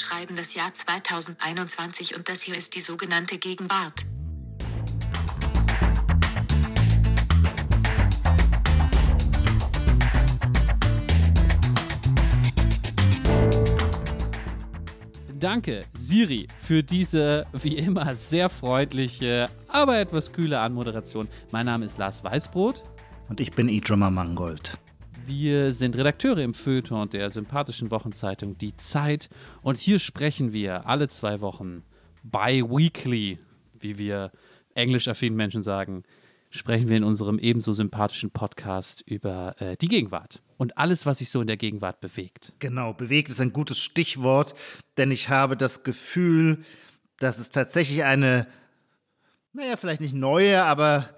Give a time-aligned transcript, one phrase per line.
[0.00, 4.04] schreiben das Jahr 2021 und das hier ist die sogenannte Gegenwart.
[15.40, 21.28] Danke, Siri, für diese wie immer sehr freundliche, aber etwas kühle Anmoderation.
[21.50, 22.82] Mein Name ist Lars Weißbrot.
[23.30, 24.76] Und ich bin Ijoma Mangold.
[25.32, 29.28] Wir sind Redakteure im Feuilleton der sympathischen Wochenzeitung Die Zeit.
[29.62, 31.84] Und hier sprechen wir alle zwei Wochen,
[32.24, 33.38] bi-weekly,
[33.78, 34.32] wie wir
[34.74, 36.02] englisch affinen Menschen sagen,
[36.50, 41.30] sprechen wir in unserem ebenso sympathischen Podcast über äh, die Gegenwart und alles, was sich
[41.30, 42.52] so in der Gegenwart bewegt.
[42.58, 44.56] Genau, bewegt ist ein gutes Stichwort,
[44.96, 46.64] denn ich habe das Gefühl,
[47.20, 48.48] dass es tatsächlich eine,
[49.52, 51.08] naja, vielleicht nicht neue, aber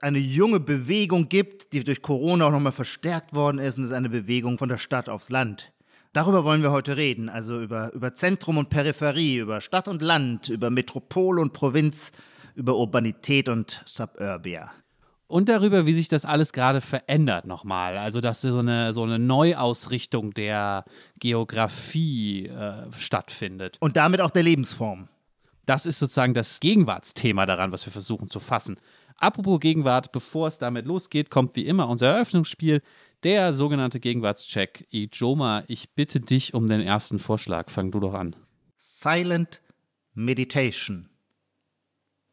[0.00, 3.76] eine junge Bewegung gibt, die durch Corona auch nochmal verstärkt worden ist.
[3.76, 5.72] Und es ist eine Bewegung von der Stadt aufs Land.
[6.12, 10.48] Darüber wollen wir heute reden, also über, über Zentrum und Peripherie, über Stadt und Land,
[10.48, 12.12] über Metropole und Provinz,
[12.54, 14.70] über Urbanität und Suburbia
[15.34, 17.98] und darüber, wie sich das alles gerade verändert nochmal.
[17.98, 20.84] Also, dass so eine, so eine Neuausrichtung der
[21.18, 23.76] Geografie äh, stattfindet.
[23.80, 25.08] Und damit auch der Lebensform.
[25.66, 28.76] Das ist sozusagen das Gegenwartsthema daran, was wir versuchen zu fassen.
[29.16, 32.82] Apropos Gegenwart, bevor es damit losgeht, kommt wie immer unser Eröffnungsspiel,
[33.22, 34.86] der sogenannte Gegenwartscheck.
[34.92, 37.70] Ijoma, ich bitte dich um den ersten Vorschlag.
[37.70, 38.36] Fang du doch an.
[38.76, 39.62] Silent
[40.12, 41.08] Meditation.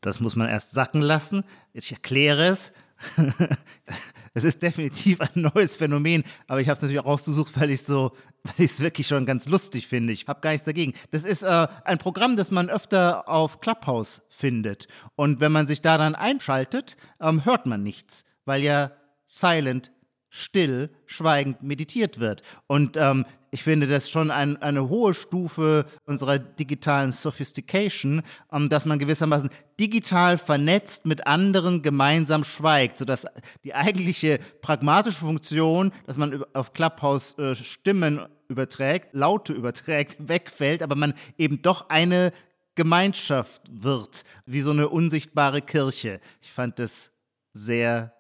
[0.02, 1.44] Das muss man erst sacken lassen.
[1.74, 2.74] Ich erkläre es.
[4.34, 7.84] es ist definitiv ein neues Phänomen, aber ich habe es natürlich auch rausgesucht, weil ich
[7.84, 8.12] so,
[8.44, 10.14] weil ich es wirklich schon ganz lustig finde.
[10.14, 10.94] Ich habe gar nichts dagegen.
[11.12, 14.88] Das ist äh, ein Programm, das man öfter auf Clubhouse findet.
[15.16, 18.92] Und wenn man sich da dann einschaltet, ähm, hört man nichts, weil ja
[19.26, 19.92] Silent
[20.34, 22.42] still, schweigend meditiert wird.
[22.66, 28.86] Und ähm, ich finde das schon ein, eine hohe Stufe unserer digitalen Sophistication, ähm, dass
[28.86, 33.28] man gewissermaßen digital vernetzt mit anderen gemeinsam schweigt, sodass
[33.66, 40.96] die eigentliche pragmatische Funktion, dass man auf Clubhouse äh, Stimmen überträgt, Laute überträgt, wegfällt, aber
[40.96, 42.32] man eben doch eine
[42.76, 46.22] Gemeinschaft wird, wie so eine unsichtbare Kirche.
[46.42, 47.12] Ich fand das
[47.52, 48.14] sehr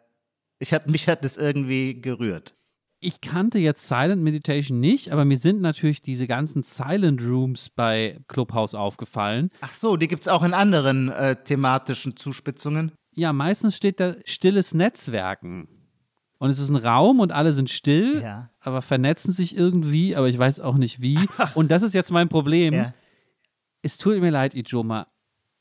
[0.61, 2.55] ich hat, mich hat das irgendwie gerührt.
[3.03, 8.19] Ich kannte jetzt Silent Meditation nicht, aber mir sind natürlich diese ganzen Silent Rooms bei
[8.27, 9.49] Clubhouse aufgefallen.
[9.61, 12.91] Ach so, die gibt es auch in anderen äh, thematischen Zuspitzungen.
[13.15, 15.67] Ja, meistens steht da stilles Netzwerken.
[16.37, 18.51] Und es ist ein Raum und alle sind still, ja.
[18.59, 21.19] aber vernetzen sich irgendwie, aber ich weiß auch nicht wie.
[21.55, 22.73] und das ist jetzt mein Problem.
[22.73, 22.93] Ja.
[23.81, 25.07] Es tut mir leid, Ijoma.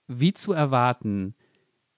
[0.08, 1.34] Wie zu erwarten,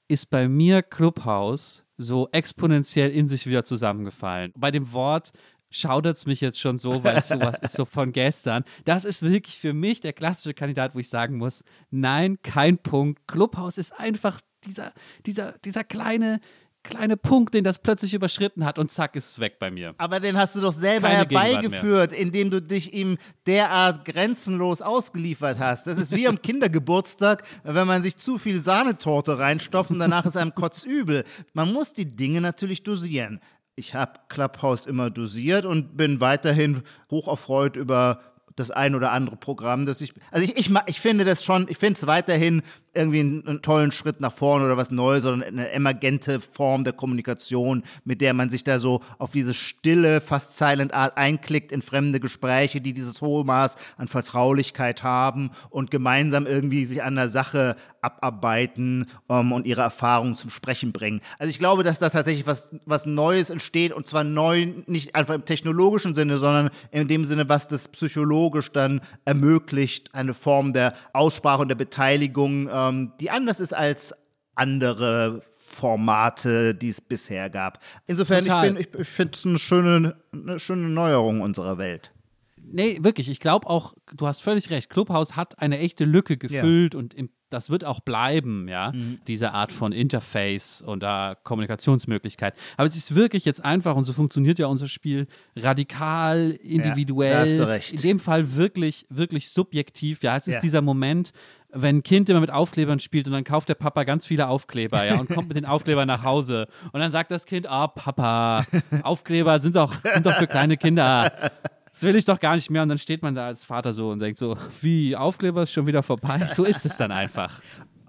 [0.09, 4.53] ist bei mir Clubhouse so exponentiell in sich wieder zusammengefallen.
[4.57, 5.33] Bei dem Wort
[5.71, 8.65] schaudert es mich jetzt schon so, weil es sowas ist so von gestern.
[8.85, 13.27] Das ist wirklich für mich der klassische Kandidat, wo ich sagen muss, nein, kein Punkt.
[13.27, 14.93] Clubhouse ist einfach dieser,
[15.27, 16.41] dieser, dieser kleine,
[16.83, 19.95] kleine Punkt, den das plötzlich überschritten hat und zack ist es weg bei mir.
[19.99, 25.59] Aber den hast du doch selber Keine herbeigeführt, indem du dich ihm derart grenzenlos ausgeliefert
[25.59, 25.87] hast.
[25.87, 30.37] Das ist wie am Kindergeburtstag, wenn man sich zu viel Sahnetorte reinstopft und danach ist
[30.37, 31.25] einem kotzübel.
[31.53, 33.41] Man muss die Dinge natürlich dosieren.
[33.75, 38.21] Ich habe Clubhouse immer dosiert und bin weiterhin hocherfreut über
[38.57, 41.79] das ein oder andere Programm, das ich, also ich, ich, ich finde das schon, ich
[41.79, 42.63] finde es weiterhin
[42.95, 46.93] irgendwie einen, einen, tollen Schritt nach vorne oder was Neues, sondern eine emergente Form der
[46.93, 51.81] Kommunikation, mit der man sich da so auf diese stille, fast silent Art einklickt in
[51.81, 57.29] fremde Gespräche, die dieses hohe Maß an Vertraulichkeit haben und gemeinsam irgendwie sich an der
[57.29, 61.21] Sache abarbeiten um, und ihre Erfahrungen zum Sprechen bringen.
[61.39, 65.35] Also ich glaube, dass da tatsächlich was, was Neues entsteht und zwar neu nicht einfach
[65.35, 70.95] im technologischen Sinne, sondern in dem Sinne, was das psychologisch dann ermöglicht, eine Form der
[71.13, 74.15] Aussprache und der Beteiligung äh, ähm, die anders ist als
[74.55, 77.79] andere Formate, die es bisher gab.
[78.07, 78.77] Insofern, Total.
[78.79, 82.13] ich, ich finde es eine schöne, eine schöne Neuerung unserer Welt.
[82.57, 83.29] Nee, wirklich.
[83.29, 84.91] Ich glaube auch, du hast völlig recht.
[84.91, 87.01] Clubhouse hat eine echte Lücke gefüllt ja.
[87.01, 89.21] und im, das wird auch bleiben, ja, mhm.
[89.27, 92.55] diese Art von Interface und da Kommunikationsmöglichkeit.
[92.77, 95.27] Aber es ist wirklich jetzt einfach und so funktioniert ja unser Spiel
[95.57, 97.31] radikal, individuell.
[97.31, 97.93] Ja, da hast du recht.
[97.93, 100.23] In dem Fall wirklich, wirklich subjektiv.
[100.23, 100.61] Ja, es ist ja.
[100.61, 101.33] dieser Moment,
[101.73, 105.05] wenn ein Kind immer mit Aufklebern spielt und dann kauft der Papa ganz viele Aufkleber,
[105.05, 106.69] ja, und kommt mit den Aufklebern nach Hause.
[106.93, 108.65] Und dann sagt das Kind, oh Papa,
[109.03, 111.51] Aufkleber sind doch, sind doch für kleine Kinder.
[111.93, 112.83] Das will ich doch gar nicht mehr.
[112.83, 115.87] Und dann steht man da als Vater so und denkt so, wie, Aufkleber ist schon
[115.87, 116.49] wieder vorbei.
[116.53, 117.61] So ist es dann einfach.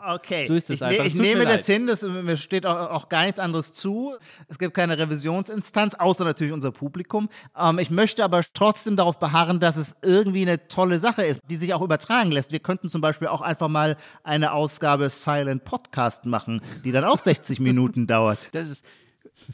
[0.05, 0.47] Okay.
[0.47, 1.05] So ist es ich, einfach.
[1.05, 4.15] Ich nehme das hin, das, mir steht auch, auch, gar nichts anderes zu.
[4.47, 7.29] Es gibt keine Revisionsinstanz, außer natürlich unser Publikum.
[7.57, 11.55] Ähm, ich möchte aber trotzdem darauf beharren, dass es irgendwie eine tolle Sache ist, die
[11.55, 12.51] sich auch übertragen lässt.
[12.51, 17.19] Wir könnten zum Beispiel auch einfach mal eine Ausgabe Silent Podcast machen, die dann auch
[17.19, 18.49] 60 Minuten dauert.
[18.53, 18.85] Das ist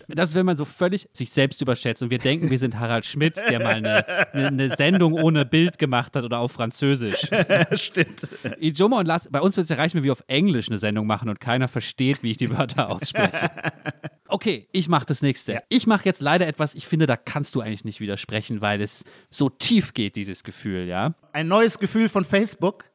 [0.07, 3.05] das ist, wenn man so völlig sich selbst überschätzt und wir denken, wir sind Harald
[3.05, 7.27] Schmidt, der mal eine, eine Sendung ohne Bild gemacht hat oder auf Französisch.
[7.73, 8.29] Stimmt.
[8.59, 11.07] Ijoma und Lars, bei uns wird es ja reichen, wenn wir auf Englisch eine Sendung
[11.07, 13.49] machen und keiner versteht, wie ich die Wörter ausspreche.
[14.31, 15.53] Okay, ich mache das nächste.
[15.53, 15.61] Ja.
[15.69, 19.03] Ich mache jetzt leider etwas, ich finde, da kannst du eigentlich nicht widersprechen, weil es
[19.31, 21.15] so tief geht, dieses Gefühl, ja.
[21.33, 22.85] Ein neues Gefühl von Facebook?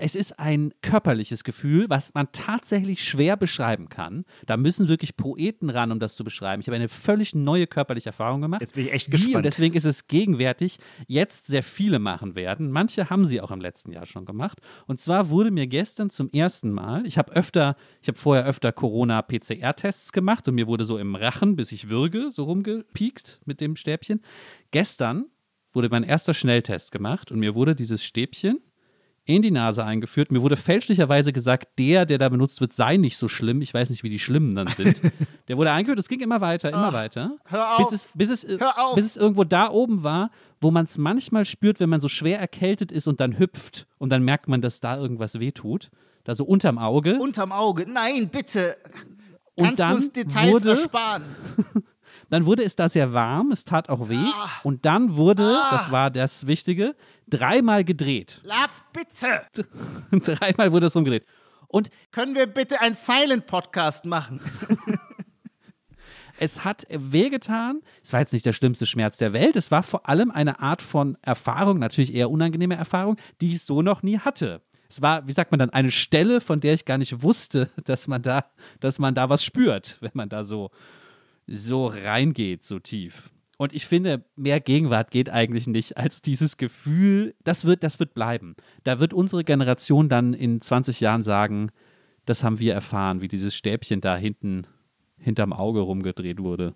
[0.00, 4.24] Es ist ein körperliches Gefühl, was man tatsächlich schwer beschreiben kann.
[4.46, 6.60] Da müssen wirklich Poeten ran, um das zu beschreiben.
[6.60, 8.60] Ich habe eine völlig neue körperliche Erfahrung gemacht.
[8.60, 9.30] Jetzt bin ich echt gespannt.
[9.30, 12.70] Die, und deswegen ist es gegenwärtig, jetzt sehr viele machen werden.
[12.70, 14.60] Manche haben sie auch im letzten Jahr schon gemacht.
[14.86, 18.72] Und zwar wurde mir gestern zum ersten Mal, ich habe öfter, ich habe vorher öfter
[18.72, 23.76] Corona-PCR-Tests gemacht und mir wurde so im Rachen, bis ich würge, so rumgepiekst mit dem
[23.76, 24.20] Stäbchen.
[24.70, 25.26] Gestern
[25.72, 28.60] wurde mein erster Schnelltest gemacht und mir wurde dieses Stäbchen
[29.28, 30.32] in die Nase eingeführt.
[30.32, 33.60] Mir wurde fälschlicherweise gesagt, der, der da benutzt wird, sei nicht so schlimm.
[33.60, 34.98] Ich weiß nicht, wie die Schlimmen dann sind.
[35.48, 37.32] der wurde eingeführt, es ging immer weiter, immer Ach, weiter.
[37.44, 37.90] Hör auf.
[37.90, 38.94] Bis es, bis, es, hör auf.
[38.94, 40.30] bis es irgendwo da oben war,
[40.62, 44.10] wo man es manchmal spürt, wenn man so schwer erkältet ist und dann hüpft und
[44.10, 45.90] dann merkt man, dass da irgendwas wehtut.
[46.24, 47.18] Da so unterm Auge.
[47.18, 48.78] Unterm Auge, nein, bitte.
[49.58, 51.22] Kannst du uns Details wurde, ersparen?
[52.30, 54.16] Dann wurde es da sehr warm, es tat auch weh.
[54.16, 54.50] Ah.
[54.62, 55.68] Und dann wurde, ah.
[55.70, 56.94] das war das Wichtige,
[57.30, 58.40] dreimal gedreht.
[58.42, 59.46] Lars, bitte!
[60.34, 61.24] dreimal wurde es umgedreht.
[61.68, 64.40] Und können wir bitte einen Silent-Podcast machen?
[66.38, 67.80] es hat wehgetan.
[68.02, 69.56] Es war jetzt nicht der schlimmste Schmerz der Welt.
[69.56, 73.82] Es war vor allem eine Art von Erfahrung, natürlich eher unangenehme Erfahrung, die ich so
[73.82, 74.62] noch nie hatte.
[74.88, 78.08] Es war, wie sagt man dann, eine Stelle, von der ich gar nicht wusste, dass
[78.08, 78.46] man da,
[78.80, 80.70] dass man da was spürt, wenn man da so
[81.48, 83.30] so reingeht, so tief.
[83.58, 88.14] Und ich finde, mehr Gegenwart geht eigentlich nicht als dieses Gefühl, das wird, das wird
[88.14, 88.54] bleiben.
[88.84, 91.70] Da wird unsere Generation dann in 20 Jahren sagen,
[92.24, 94.66] das haben wir erfahren, wie dieses Stäbchen da hinten
[95.18, 96.74] hinterm Auge rumgedreht wurde.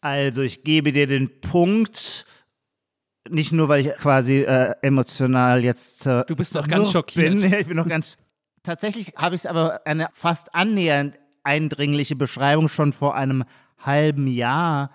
[0.00, 2.26] Also ich gebe dir den Punkt,
[3.28, 7.40] nicht nur, weil ich quasi äh, emotional jetzt äh, Du bist doch ganz schockiert.
[7.40, 7.52] Bin.
[7.60, 8.18] Ich bin noch ganz.
[8.62, 13.42] Tatsächlich habe ich es aber eine fast annähernd eindringliche Beschreibung schon vor einem
[13.78, 14.92] halben Jahr,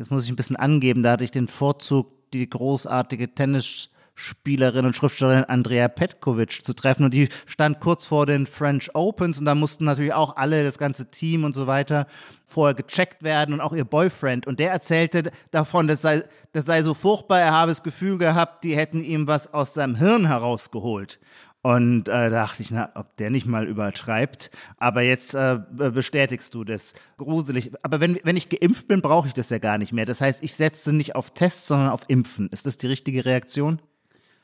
[0.00, 4.96] jetzt muss ich ein bisschen angeben, da hatte ich den Vorzug, die großartige Tennisspielerin und
[4.96, 7.04] Schriftstellerin Andrea Petkovic zu treffen.
[7.04, 9.38] Und die stand kurz vor den French Opens.
[9.38, 12.06] Und da mussten natürlich auch alle, das ganze Team und so weiter,
[12.46, 13.52] vorher gecheckt werden.
[13.52, 14.46] Und auch ihr Boyfriend.
[14.46, 18.64] Und der erzählte davon, das sei, das sei so furchtbar, er habe das Gefühl gehabt,
[18.64, 21.20] die hätten ihm was aus seinem Hirn herausgeholt.
[21.62, 24.50] Und äh, dachte ich, na, ob der nicht mal übertreibt.
[24.78, 26.94] Aber jetzt äh, bestätigst du das.
[27.18, 27.72] Gruselig.
[27.82, 30.06] Aber wenn, wenn ich geimpft bin, brauche ich das ja gar nicht mehr.
[30.06, 32.48] Das heißt, ich setze nicht auf Tests, sondern auf Impfen.
[32.48, 33.82] Ist das die richtige Reaktion?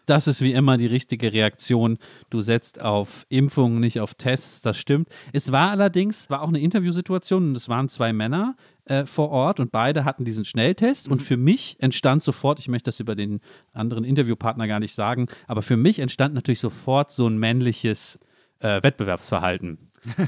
[0.06, 1.98] Das ist wie immer die richtige Reaktion.
[2.30, 4.62] Du setzt auf Impfungen, nicht auf Tests.
[4.62, 5.08] Das stimmt.
[5.32, 9.58] Es war allerdings, war auch eine Interviewsituation und es waren zwei Männer äh, vor Ort
[9.58, 11.06] und beide hatten diesen Schnelltest.
[11.06, 11.12] Mhm.
[11.12, 13.40] Und für mich entstand sofort, ich möchte das über den
[13.72, 18.20] anderen Interviewpartner gar nicht sagen, aber für mich entstand natürlich sofort so ein männliches
[18.60, 19.78] äh, Wettbewerbsverhalten.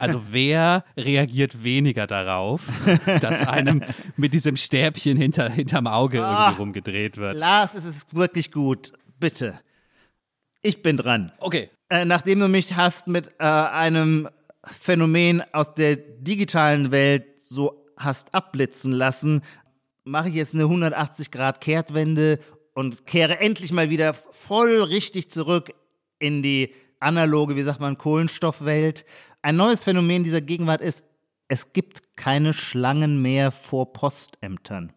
[0.01, 2.67] Also wer reagiert weniger darauf,
[3.21, 3.85] dass einem
[4.17, 7.37] mit diesem Stäbchen hinter, hinterm Auge irgendwie ah, rumgedreht wird?
[7.37, 8.93] Lars, es ist wirklich gut.
[9.21, 9.61] Bitte.
[10.63, 11.33] Ich bin dran.
[11.39, 11.71] Okay.
[11.89, 14.29] Äh, nachdem du mich hast mit äh, einem
[14.65, 19.43] Phänomen aus der digitalen Welt so hast abblitzen lassen,
[20.05, 22.39] mache ich jetzt eine 180 Grad Kehrtwende
[22.75, 25.73] und kehre endlich mal wieder voll richtig zurück
[26.19, 29.05] in die analoge, wie sagt man, Kohlenstoffwelt.
[29.43, 31.05] Ein neues Phänomen dieser Gegenwart ist,
[31.49, 34.93] es gibt keine Schlangen mehr vor Postämtern.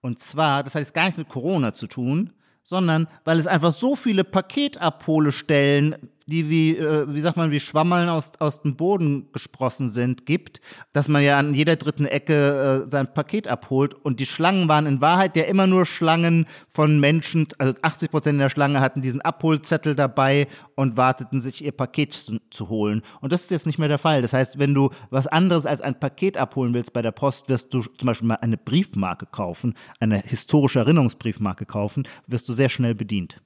[0.00, 2.32] Und zwar, das hat jetzt gar nichts mit Corona zu tun,
[2.64, 8.08] sondern weil es einfach so viele Paketabholestellen die wie, äh, wie sagt man, wie Schwammeln
[8.08, 10.60] aus, aus dem Boden gesprossen sind, gibt,
[10.92, 13.94] dass man ja an jeder dritten Ecke äh, sein Paket abholt.
[13.94, 18.40] Und die Schlangen waren in Wahrheit ja immer nur Schlangen von Menschen, also 80 Prozent
[18.40, 23.02] der Schlange hatten diesen Abholzettel dabei und warteten sich ihr Paket zu, zu, holen.
[23.20, 24.22] Und das ist jetzt nicht mehr der Fall.
[24.22, 27.74] Das heißt, wenn du was anderes als ein Paket abholen willst bei der Post, wirst
[27.74, 32.94] du zum Beispiel mal eine Briefmarke kaufen, eine historische Erinnerungsbriefmarke kaufen, wirst du sehr schnell
[32.94, 33.40] bedient.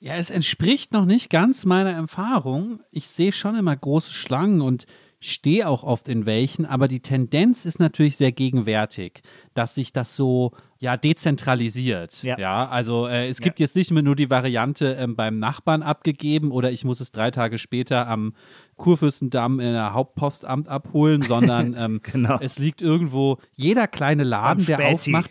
[0.00, 2.80] Ja, es entspricht noch nicht ganz meiner Erfahrung.
[2.90, 4.86] Ich sehe schon immer große Schlangen und
[5.20, 9.22] stehe auch oft in welchen, aber die Tendenz ist natürlich sehr gegenwärtig,
[9.54, 12.22] dass sich das so ja dezentralisiert.
[12.22, 13.64] Ja, ja also äh, es gibt ja.
[13.64, 17.32] jetzt nicht mehr nur die Variante ähm, beim Nachbarn abgegeben oder ich muss es drei
[17.32, 18.34] Tage später am
[18.76, 22.38] Kurfürstendamm in der Hauptpostamt abholen, sondern ähm, genau.
[22.40, 25.30] es liegt irgendwo jeder kleine Laden, der aufmacht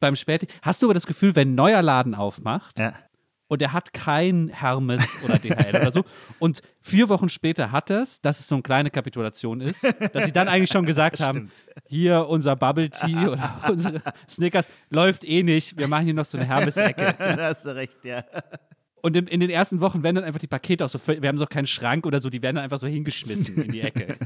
[0.00, 0.48] beim Späti.
[0.60, 2.92] Hast du aber das Gefühl, wenn ein neuer Laden aufmacht, ja
[3.54, 6.04] und er hat kein Hermes oder DHL oder so.
[6.40, 10.24] Und vier Wochen später hat er es, dass es so eine kleine Kapitulation ist, dass
[10.24, 11.48] sie dann eigentlich schon gesagt haben,
[11.88, 16.36] hier unser Bubble Tea oder unsere Snickers läuft eh nicht, wir machen hier noch so
[16.36, 17.14] eine Hermes-Ecke.
[17.18, 18.24] da hast du recht, ja.
[19.02, 21.38] Und in, in, den ersten Wochen werden dann einfach die Pakete auch so, wir haben
[21.38, 24.16] so keinen Schrank oder so, die werden dann einfach so hingeschmissen in die Ecke.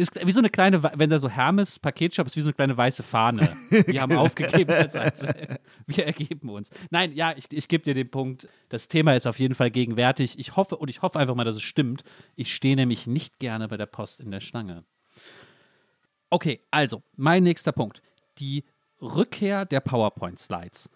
[0.00, 2.74] Ist wie so eine kleine, wenn da so Hermes Paketshop ist, wie so eine kleine
[2.74, 3.54] weiße Fahne.
[3.68, 5.58] Wir haben aufgegeben als Einzel.
[5.86, 6.70] Wir ergeben uns.
[6.88, 8.48] Nein, ja, ich, ich gebe dir den Punkt.
[8.70, 10.38] Das Thema ist auf jeden Fall gegenwärtig.
[10.38, 12.02] Ich hoffe und ich hoffe einfach mal, dass es stimmt.
[12.34, 14.84] Ich stehe nämlich nicht gerne bei der Post in der Schlange.
[16.30, 18.00] Okay, also, mein nächster Punkt.
[18.38, 18.64] Die
[19.02, 20.88] Rückkehr der PowerPoint-Slides.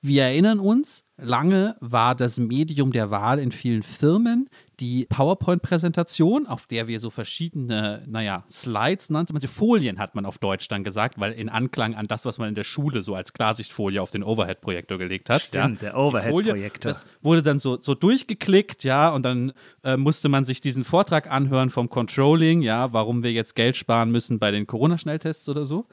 [0.00, 4.50] Wir erinnern uns, lange war das Medium der Wahl in vielen Firmen
[4.80, 10.26] die PowerPoint-Präsentation, auf der wir so verschiedene, naja, Slides nannte man sie, Folien hat man
[10.26, 13.14] auf Deutsch dann gesagt, weil in Anklang an das, was man in der Schule so
[13.14, 15.42] als Klarsichtfolie auf den Overhead-Projektor gelegt hat.
[15.42, 16.90] Stimmt, ja, der Overhead-Projektor.
[16.90, 19.52] Das wurde dann so, so durchgeklickt, ja, und dann
[19.82, 24.10] äh, musste man sich diesen Vortrag anhören vom Controlling, ja, warum wir jetzt Geld sparen
[24.10, 25.86] müssen bei den Corona-Schnelltests oder so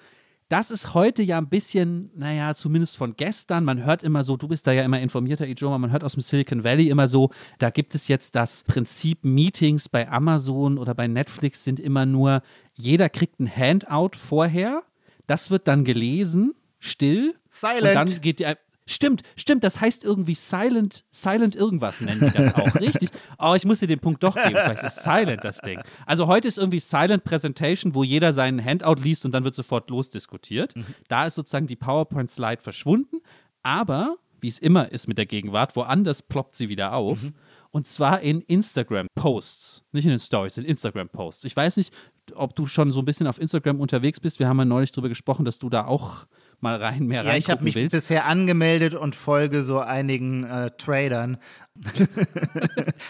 [0.51, 3.63] das ist heute ja ein bisschen, naja, zumindest von gestern.
[3.63, 6.22] Man hört immer so, du bist da ja immer informierter, Ijoma, man hört aus dem
[6.22, 11.08] Silicon Valley immer so, da gibt es jetzt das Prinzip Meetings bei Amazon oder bei
[11.08, 12.41] Netflix sind immer nur,
[12.74, 14.84] jeder kriegt ein Handout vorher,
[15.25, 17.34] das wird dann gelesen, still.
[17.50, 17.86] Silent.
[17.88, 18.53] Und dann geht die,
[18.88, 23.10] Stimmt, stimmt, das heißt irgendwie Silent, Silent irgendwas nennen die das auch, richtig?
[23.38, 25.80] Oh, ich muss dir den Punkt doch geben, vielleicht ist Silent das Ding.
[26.06, 29.90] Also heute ist irgendwie Silent Presentation, wo jeder seinen Handout liest und dann wird sofort
[29.90, 30.76] losdiskutiert.
[30.76, 30.86] Mhm.
[31.08, 33.18] Da ist sozusagen die PowerPoint-Slide verschwunden,
[33.62, 37.24] aber, wie es immer ist mit der Gegenwart, woanders ploppt sie wieder auf.
[37.24, 37.34] Mhm.
[37.70, 39.86] Und zwar in Instagram-Posts.
[39.94, 41.46] Nicht in den Stories, in Instagram-Posts.
[41.46, 41.94] Ich weiß nicht,
[42.36, 44.40] ob du schon so ein bisschen auf Instagram unterwegs bist.
[44.40, 46.26] Wir haben ja neulich darüber gesprochen, dass du da auch
[46.62, 47.91] mal rein mehr Ja, ich habe mich willst.
[47.91, 51.38] bisher angemeldet und folge so einigen äh, Tradern.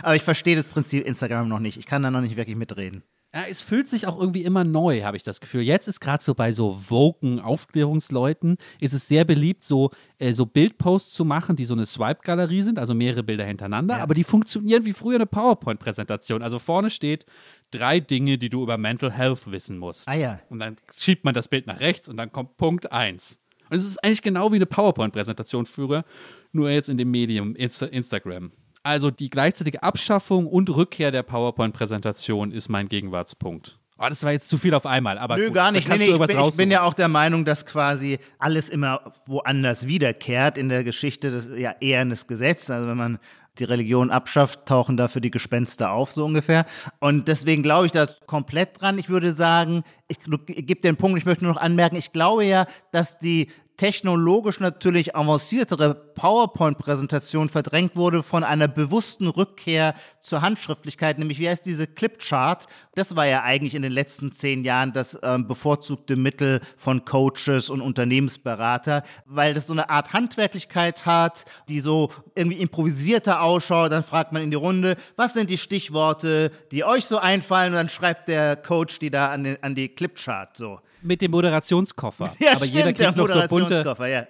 [0.03, 1.77] Aber ich verstehe das Prinzip Instagram noch nicht.
[1.77, 3.03] Ich kann da noch nicht wirklich mitreden.
[3.33, 5.61] Ja, es fühlt sich auch irgendwie immer neu, habe ich das Gefühl.
[5.61, 10.45] Jetzt ist gerade so bei so woken Aufklärungsleuten, ist es sehr beliebt, so, äh, so
[10.45, 14.03] Bildposts zu machen, die so eine Swipe-Galerie sind, also mehrere Bilder hintereinander, ja.
[14.03, 16.41] aber die funktionieren wie früher eine PowerPoint-Präsentation.
[16.41, 17.25] Also vorne steht
[17.71, 20.09] drei Dinge, die du über Mental Health wissen musst.
[20.09, 20.41] Ah ja.
[20.49, 23.40] Und dann schiebt man das Bild nach rechts und dann kommt Punkt 1.
[23.71, 26.03] Und es ist eigentlich genau wie eine PowerPoint-Präsentation früher,
[26.51, 28.51] nur jetzt in dem Medium Insta Instagram.
[28.83, 33.79] Also die gleichzeitige Abschaffung und Rückkehr der PowerPoint-Präsentation ist mein Gegenwartspunkt.
[33.97, 35.87] Oh, das war jetzt zu viel auf einmal, aber Nö, gut, gar nicht.
[35.87, 39.87] Nee, nee, ich, bin, ich, bin, ja auch der Meinung, dass quasi alles immer woanders
[39.87, 41.31] wiederkehrt in der Geschichte.
[41.31, 42.69] Das ist ja eher ein Gesetz.
[42.69, 43.19] Also wenn man
[43.59, 46.65] die Religion abschafft, tauchen dafür die Gespenster auf, so ungefähr.
[46.99, 48.97] Und deswegen glaube ich da komplett dran.
[48.97, 52.65] Ich würde sagen, ich, gebe den Punkt, ich möchte nur noch anmerken, ich glaube ja,
[52.91, 53.49] dass die
[53.81, 61.65] technologisch natürlich avanciertere PowerPoint-Präsentation verdrängt wurde von einer bewussten Rückkehr zur Handschriftlichkeit, nämlich wie heißt
[61.65, 62.67] diese Clipchart?
[62.93, 67.71] Das war ja eigentlich in den letzten zehn Jahren das ähm, bevorzugte Mittel von Coaches
[67.71, 73.91] und Unternehmensberater, weil das so eine Art Handwerklichkeit hat, die so irgendwie improvisierter ausschaut.
[73.91, 77.73] Dann fragt man in die Runde, was sind die Stichworte, die euch so einfallen?
[77.73, 81.31] Und dann schreibt der Coach die da an, den, an die Clipchart so mit dem
[81.31, 82.33] Moderationskoffer.
[82.39, 83.95] Ja, Aber stimmt, jeder kriegt noch so bunte.
[84.09, 84.27] Ja.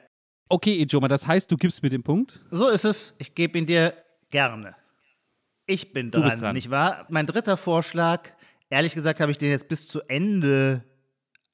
[0.50, 2.40] Okay, Ijoma, das heißt, du gibst mir den Punkt?
[2.51, 3.16] So ist es.
[3.20, 3.94] Ich gebe ihn dir
[4.30, 4.75] gerne.
[5.66, 7.06] Ich bin dran, dran, nicht wahr?
[7.10, 8.30] Mein dritter Vorschlag,
[8.70, 10.84] ehrlich gesagt, habe ich den jetzt bis zu Ende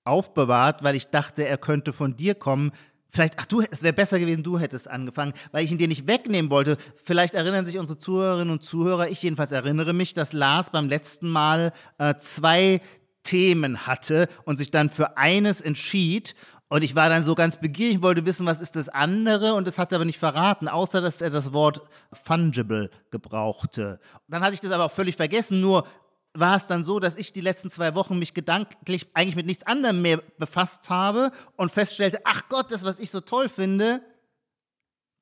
[0.03, 2.71] aufbewahrt, weil ich dachte, er könnte von dir kommen.
[3.12, 6.07] Vielleicht, ach du, es wäre besser gewesen, du hättest angefangen, weil ich ihn dir nicht
[6.07, 6.77] wegnehmen wollte.
[7.03, 11.29] Vielleicht erinnern sich unsere Zuhörerinnen und Zuhörer, ich jedenfalls erinnere mich, dass Lars beim letzten
[11.29, 12.81] Mal äh, zwei
[13.27, 16.34] Themen hatte und sich dann für eines entschied.
[16.69, 19.77] Und ich war dann so ganz begierig, wollte wissen, was ist das andere und das
[19.77, 21.81] hat er aber nicht verraten, außer dass er das Wort
[22.12, 24.00] fungible gebrauchte.
[24.13, 25.88] Und dann hatte ich das aber auch völlig vergessen, nur
[26.34, 29.63] war es dann so, dass ich die letzten zwei Wochen mich gedanklich eigentlich mit nichts
[29.63, 34.01] anderem mehr befasst habe und feststellte, ach Gott, das, was ich so toll finde,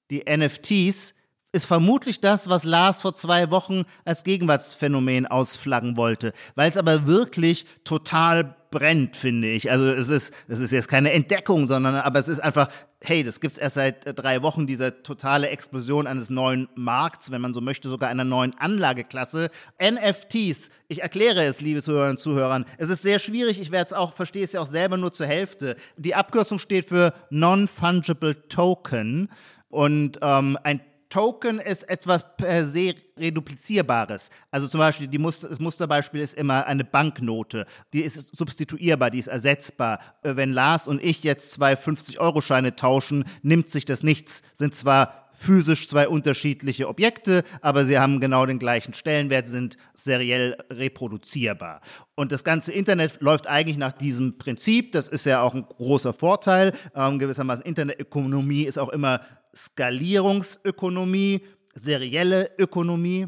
[0.10, 1.14] die NFTs
[1.56, 7.08] ist vermutlich das, was Lars vor zwei Wochen als Gegenwartsphänomen ausflaggen wollte, weil es aber
[7.08, 9.72] wirklich total brennt, finde ich.
[9.72, 12.68] Also es ist, es ist jetzt keine Entdeckung, sondern aber es ist einfach,
[13.00, 17.54] hey, das gibt's erst seit drei Wochen, diese totale Explosion eines neuen Markts, wenn man
[17.54, 19.50] so möchte, sogar einer neuen Anlageklasse.
[19.82, 22.66] NFTs, ich erkläre es, liebe Zuhörerinnen und Zuhörern.
[22.78, 25.28] Es ist sehr schwierig, ich werde es auch, verstehe es ja auch selber nur zur
[25.28, 25.78] Hälfte.
[25.96, 29.30] Die Abkürzung steht für Non-Fungible Token.
[29.70, 30.80] Und ähm, ein
[31.16, 34.30] Token ist etwas per se reduplizierbares.
[34.52, 37.66] Also zum Beispiel, Muster, das Musterbeispiel ist immer eine Banknote.
[37.94, 40.00] Die ist substituierbar, die ist ersetzbar.
[40.24, 44.42] Äh, wenn Lars und ich jetzt zwei 50-Euro-Scheine tauschen, nimmt sich das nichts.
[44.52, 50.58] Sind zwar physisch zwei unterschiedliche Objekte, aber sie haben genau den gleichen Stellenwert, sind seriell
[50.70, 51.80] reproduzierbar.
[52.16, 54.92] Und das ganze Internet läuft eigentlich nach diesem Prinzip.
[54.92, 56.74] Das ist ja auch ein großer Vorteil.
[56.94, 59.22] Ähm, gewissermaßen Internetökonomie ist auch immer
[59.56, 61.42] Skalierungsökonomie,
[61.74, 63.28] serielle Ökonomie.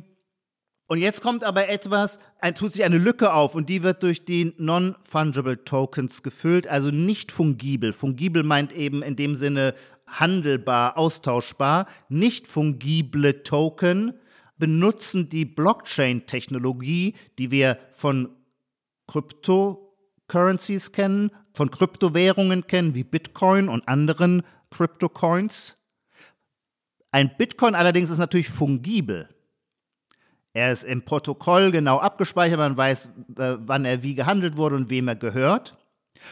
[0.89, 4.23] Und jetzt kommt aber etwas, ein, tut sich eine Lücke auf und die wird durch
[4.23, 7.91] die Non-Fungible Tokens gefüllt, also nicht fungibel.
[7.91, 9.73] Fungibel meint eben in dem Sinne
[10.07, 11.87] handelbar, austauschbar.
[12.07, 14.13] Nicht fungible Token
[14.57, 18.29] benutzen die Blockchain-Technologie, die wir von
[19.07, 25.76] Cryptocurrencies kennen, von Kryptowährungen kennen, wie Bitcoin und anderen Cryptocoins.
[27.17, 29.27] Ein Bitcoin allerdings ist natürlich fungibel.
[30.53, 33.07] Er ist im Protokoll genau abgespeichert, man weiß,
[33.39, 35.75] äh, wann er wie gehandelt wurde und wem er gehört.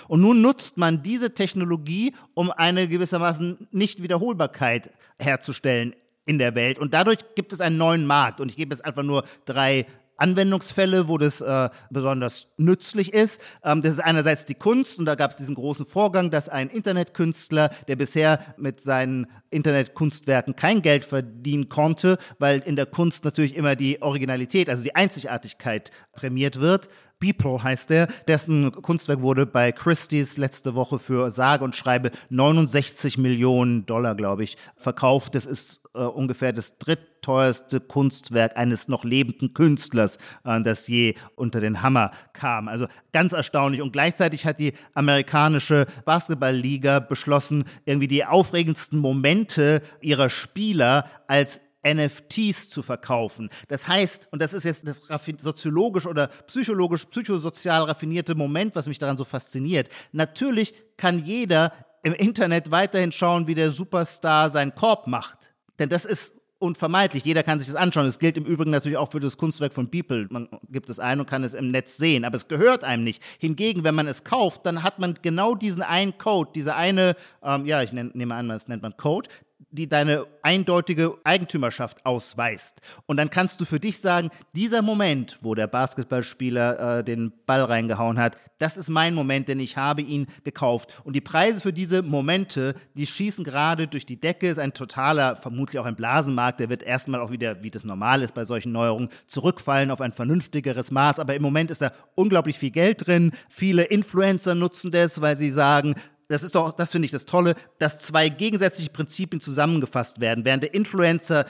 [0.07, 5.95] Und nun nutzt man diese Technologie, um eine gewissermaßen Nichtwiederholbarkeit herzustellen
[6.27, 6.77] in der Welt.
[6.77, 8.39] Und dadurch gibt es einen neuen Markt.
[8.39, 13.41] Und ich gebe jetzt einfach nur drei Anwendungsfälle, wo das äh, besonders nützlich ist.
[13.63, 16.69] Ähm, das ist einerseits die Kunst und da gab es diesen großen Vorgang, dass ein
[16.69, 23.55] Internetkünstler, der bisher mit seinen Internetkunstwerken kein Geld verdienen konnte, weil in der Kunst natürlich
[23.55, 29.71] immer die Originalität, also die Einzigartigkeit prämiert wird, Beeple heißt er, dessen Kunstwerk wurde bei
[29.71, 35.35] Christie's letzte Woche für sage und schreibe 69 Millionen Dollar, glaube ich, verkauft.
[35.35, 36.77] Das ist äh, ungefähr das
[37.25, 42.67] drittteuerste Kunstwerk eines noch lebenden Künstlers, äh, das je unter den Hammer kam.
[42.67, 43.81] Also ganz erstaunlich.
[43.81, 52.69] Und gleichzeitig hat die amerikanische Basketballliga beschlossen, irgendwie die aufregendsten Momente ihrer Spieler als NFTs
[52.69, 53.49] zu verkaufen.
[53.67, 55.01] Das heißt, und das ist jetzt das
[55.37, 59.89] soziologisch oder psychologisch, psychosozial raffinierte Moment, was mich daran so fasziniert.
[60.11, 65.53] Natürlich kann jeder im Internet weiterhin schauen, wie der Superstar seinen Korb macht.
[65.77, 66.33] Denn das ist
[66.65, 67.23] unvermeidlich.
[67.23, 68.05] Jeder kann sich das anschauen.
[68.05, 70.27] Das gilt im Übrigen natürlich auch für das Kunstwerk von People.
[70.29, 73.23] Man gibt es ein und kann es im Netz sehen, aber es gehört einem nicht.
[73.39, 77.65] Hingegen, wenn man es kauft, dann hat man genau diesen einen Code, diese eine, ähm,
[77.65, 79.29] ja, ich nehme an, das nennt man Code,
[79.71, 82.81] die deine eindeutige Eigentümerschaft ausweist.
[83.05, 87.63] Und dann kannst du für dich sagen, dieser Moment, wo der Basketballspieler äh, den Ball
[87.63, 90.89] reingehauen hat, das ist mein Moment, denn ich habe ihn gekauft.
[91.03, 95.35] Und die Preise für diese Momente, die schießen gerade durch die Decke, ist ein totaler,
[95.35, 98.71] vermutlich auch ein Blasenmarkt, der wird erstmal auch wieder, wie das normal ist bei solchen
[98.71, 101.19] Neuerungen, zurückfallen auf ein vernünftigeres Maß.
[101.19, 103.31] Aber im Moment ist da unglaublich viel Geld drin.
[103.49, 105.95] Viele Influencer nutzen das, weil sie sagen,
[106.27, 110.45] das ist doch, das finde ich das Tolle, dass zwei gegensätzliche Prinzipien zusammengefasst werden.
[110.45, 111.45] Während der Influencer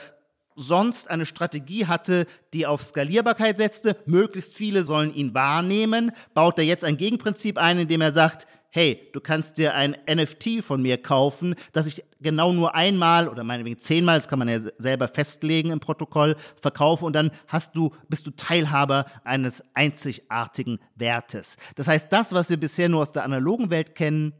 [0.56, 6.64] sonst eine Strategie hatte, die auf Skalierbarkeit setzte, möglichst viele sollen ihn wahrnehmen, baut er
[6.64, 11.00] jetzt ein Gegenprinzip ein, indem er sagt, hey, du kannst dir ein NFT von mir
[11.00, 15.70] kaufen, das ich genau nur einmal oder meinetwegen zehnmal, das kann man ja selber festlegen
[15.70, 21.56] im Protokoll, verkaufe und dann hast du, bist du Teilhaber eines einzigartigen Wertes.
[21.76, 24.34] Das heißt, das, was wir bisher nur aus der analogen Welt kennen,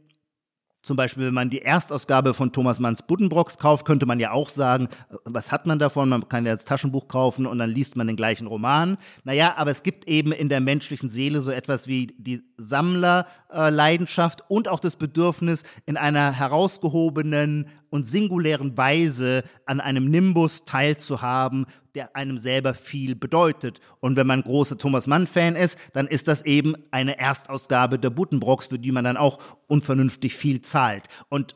[0.87, 4.49] zum Beispiel, wenn man die Erstausgabe von Thomas Manns Buddenbrocks kauft, könnte man ja auch
[4.49, 6.09] sagen, äh, was hat man davon?
[6.09, 8.97] Man kann ja das Taschenbuch kaufen und dann liest man den gleichen Roman.
[9.23, 14.67] Naja, aber es gibt eben in der menschlichen Seele so etwas wie die Sammlerleidenschaft und
[14.67, 22.37] auch das Bedürfnis, in einer herausgehobenen und singulären Weise an einem Nimbus teilzuhaben, der einem
[22.37, 23.79] selber viel bedeutet.
[23.99, 28.67] Und wenn man großer Thomas Mann-Fan ist, dann ist das eben eine Erstausgabe der Buttenbrocks,
[28.67, 31.07] für die man dann auch unvernünftig viel zahlt.
[31.29, 31.55] Und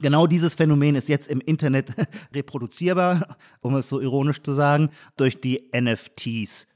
[0.00, 1.94] Genau dieses Phänomen ist jetzt im Internet
[2.34, 6.66] reproduzierbar, um es so ironisch zu sagen, durch die NFTs.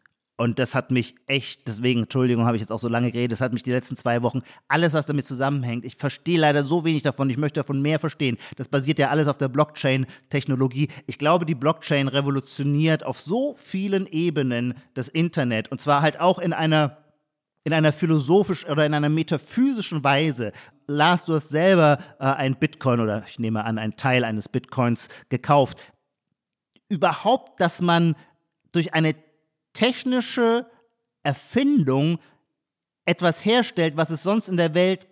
[0.40, 3.40] Und das hat mich echt, deswegen, Entschuldigung, habe ich jetzt auch so lange geredet, das
[3.40, 7.03] hat mich die letzten zwei Wochen, alles, was damit zusammenhängt, ich verstehe leider so wenig
[7.03, 8.38] davon, ich möchte davon mehr verstehen.
[8.55, 10.88] Das basiert ja alles auf der Blockchain-Technologie.
[11.07, 16.38] Ich glaube, die Blockchain revolutioniert auf so vielen Ebenen das Internet und zwar halt auch
[16.38, 16.98] in einer
[17.64, 20.53] in einer philosophisch oder in einer metaphysischen Weise.
[20.87, 25.09] Lars, du hast selber äh, ein Bitcoin oder ich nehme an, einen Teil eines Bitcoins
[25.29, 25.79] gekauft.
[26.88, 28.14] Überhaupt, dass man
[28.72, 29.14] durch eine
[29.72, 30.66] technische
[31.22, 32.18] Erfindung
[33.04, 35.09] etwas herstellt, was es sonst in der Welt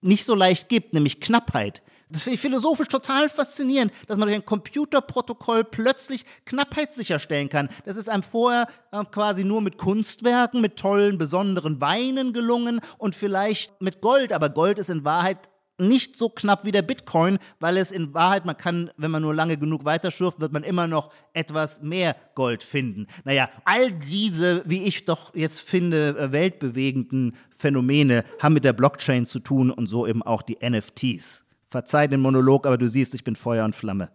[0.00, 1.82] nicht so leicht gibt, nämlich Knappheit.
[2.12, 7.70] Das finde ich philosophisch total faszinierend, dass man durch ein Computerprotokoll plötzlich Knappheit sicherstellen kann.
[7.86, 13.14] Das ist einem vorher äh, quasi nur mit Kunstwerken, mit tollen, besonderen Weinen gelungen und
[13.14, 14.34] vielleicht mit Gold.
[14.34, 15.48] Aber Gold ist in Wahrheit
[15.88, 19.34] nicht so knapp wie der Bitcoin, weil es in Wahrheit, man kann, wenn man nur
[19.34, 23.06] lange genug weiterschürft, wird man immer noch etwas mehr Gold finden.
[23.24, 29.26] Naja, all diese, wie ich doch jetzt finde, äh, weltbewegenden Phänomene haben mit der Blockchain
[29.26, 31.44] zu tun und so eben auch die NFTs.
[31.68, 34.10] Verzeih den Monolog, aber du siehst, ich bin Feuer und Flamme.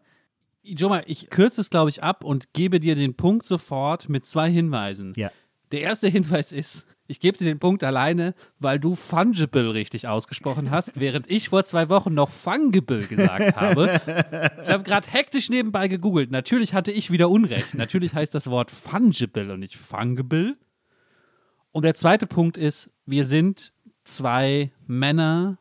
[0.64, 4.50] Joma, ich kürze es, glaube ich, ab und gebe dir den Punkt sofort mit zwei
[4.50, 5.14] Hinweisen.
[5.16, 5.32] Ja.
[5.72, 10.72] Der erste Hinweis ist, ich gebe dir den Punkt alleine, weil du fungible richtig ausgesprochen
[10.72, 14.02] hast, während ich vor zwei Wochen noch fungible gesagt habe.
[14.62, 16.32] Ich habe gerade hektisch nebenbei gegoogelt.
[16.32, 17.76] Natürlich hatte ich wieder Unrecht.
[17.76, 20.58] Natürlich heißt das Wort fungible und nicht fungible.
[21.72, 25.58] Und der zweite Punkt ist, wir sind zwei Männer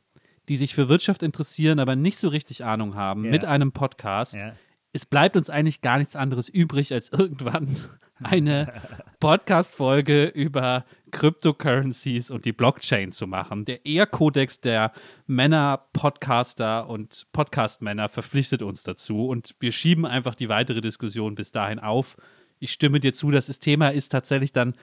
[0.48, 3.30] die sich für Wirtschaft interessieren, aber nicht so richtig Ahnung haben, ja.
[3.30, 4.34] mit einem Podcast.
[4.34, 4.54] Ja.
[4.92, 7.76] Es bleibt uns eigentlich gar nichts anderes übrig, als irgendwann
[8.22, 8.72] eine
[9.20, 13.64] Podcast-Folge über Cryptocurrencies und die Blockchain zu machen.
[13.64, 14.92] Der Ehrkodex der
[15.26, 21.78] Männer-Podcaster und Podcast-Männer verpflichtet uns dazu und wir schieben einfach die weitere Diskussion bis dahin
[21.78, 22.16] auf.
[22.58, 24.74] Ich stimme dir zu, dass das Thema ist tatsächlich dann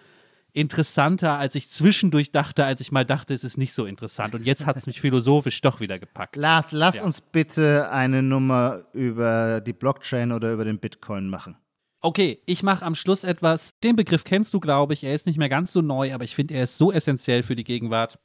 [0.53, 4.35] interessanter, als ich zwischendurch dachte, als ich mal dachte, es ist nicht so interessant.
[4.35, 6.35] Und jetzt hat es mich philosophisch doch wieder gepackt.
[6.35, 7.03] Lars, lass ja.
[7.03, 11.57] uns bitte eine Nummer über die Blockchain oder über den Bitcoin machen.
[12.03, 13.79] Okay, ich mache am Schluss etwas.
[13.79, 15.03] Den Begriff kennst du, glaube ich.
[15.03, 17.55] Er ist nicht mehr ganz so neu, aber ich finde, er ist so essentiell für
[17.55, 18.19] die Gegenwart.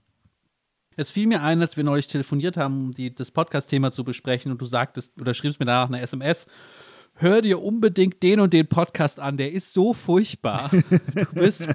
[0.96, 4.50] Es fiel mir ein, als wir neulich telefoniert haben, um die, das Podcast-Thema zu besprechen
[4.50, 6.46] und du sagtest oder schriebst mir danach eine SMS
[7.18, 10.70] hör dir unbedingt den und den Podcast an, der ist so furchtbar.
[11.14, 11.68] Du wirst,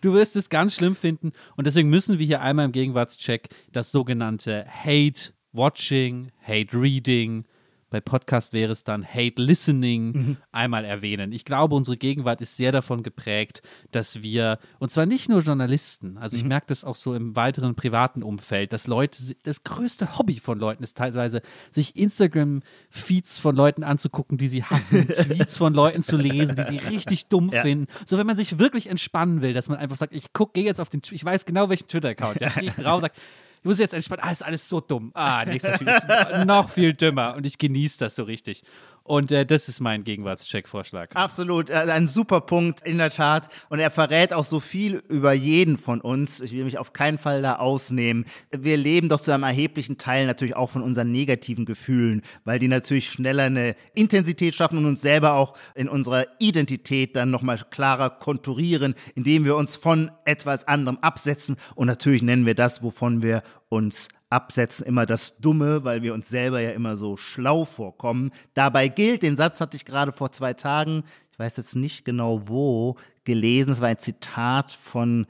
[0.00, 1.32] du wirst es ganz schlimm finden.
[1.56, 7.44] Und deswegen müssen wir hier einmal im Gegenwartscheck das sogenannte Hate Watching, Hate Reading,
[7.90, 10.36] bei Podcast wäre es dann Hate Listening mhm.
[10.50, 11.32] einmal erwähnen.
[11.32, 16.18] Ich glaube, unsere Gegenwart ist sehr davon geprägt, dass wir, und zwar nicht nur Journalisten,
[16.18, 16.48] also ich mhm.
[16.48, 20.82] merke das auch so im weiteren privaten Umfeld, dass Leute, das größte Hobby von Leuten
[20.82, 26.56] ist teilweise, sich Instagram-Feeds von Leuten anzugucken, die sie hassen, Tweets von Leuten zu lesen,
[26.56, 27.62] die sie richtig dumm ja.
[27.62, 27.86] finden.
[28.06, 30.80] So, wenn man sich wirklich entspannen will, dass man einfach sagt, ich gucke, gehe jetzt
[30.80, 33.14] auf den, ich weiß genau welchen Twitter-Account, ja, gehe ich drauf, sage,
[33.58, 34.22] ich muss jetzt entspannen.
[34.24, 35.10] Ah, ist alles so dumm.
[35.14, 36.06] Ah, nächster Typ ist
[36.46, 37.34] noch viel dümmer.
[37.34, 38.62] Und ich genieße das so richtig.
[39.06, 41.10] Und äh, das ist mein Gegenwartscheck-Vorschlag.
[41.14, 43.48] Absolut, äh, ein super Punkt, in der Tat.
[43.68, 46.40] Und er verrät auch so viel über jeden von uns.
[46.40, 48.24] Ich will mich auf keinen Fall da ausnehmen.
[48.50, 52.68] Wir leben doch zu einem erheblichen Teil natürlich auch von unseren negativen Gefühlen, weil die
[52.68, 58.10] natürlich schneller eine Intensität schaffen und uns selber auch in unserer Identität dann nochmal klarer
[58.10, 61.56] konturieren, indem wir uns von etwas anderem absetzen.
[61.76, 66.28] Und natürlich nennen wir das, wovon wir uns absetzen, immer das Dumme, weil wir uns
[66.28, 68.32] selber ja immer so schlau vorkommen.
[68.54, 72.48] Dabei gilt, den Satz hatte ich gerade vor zwei Tagen, ich weiß jetzt nicht genau
[72.48, 75.26] wo, gelesen, es war ein Zitat von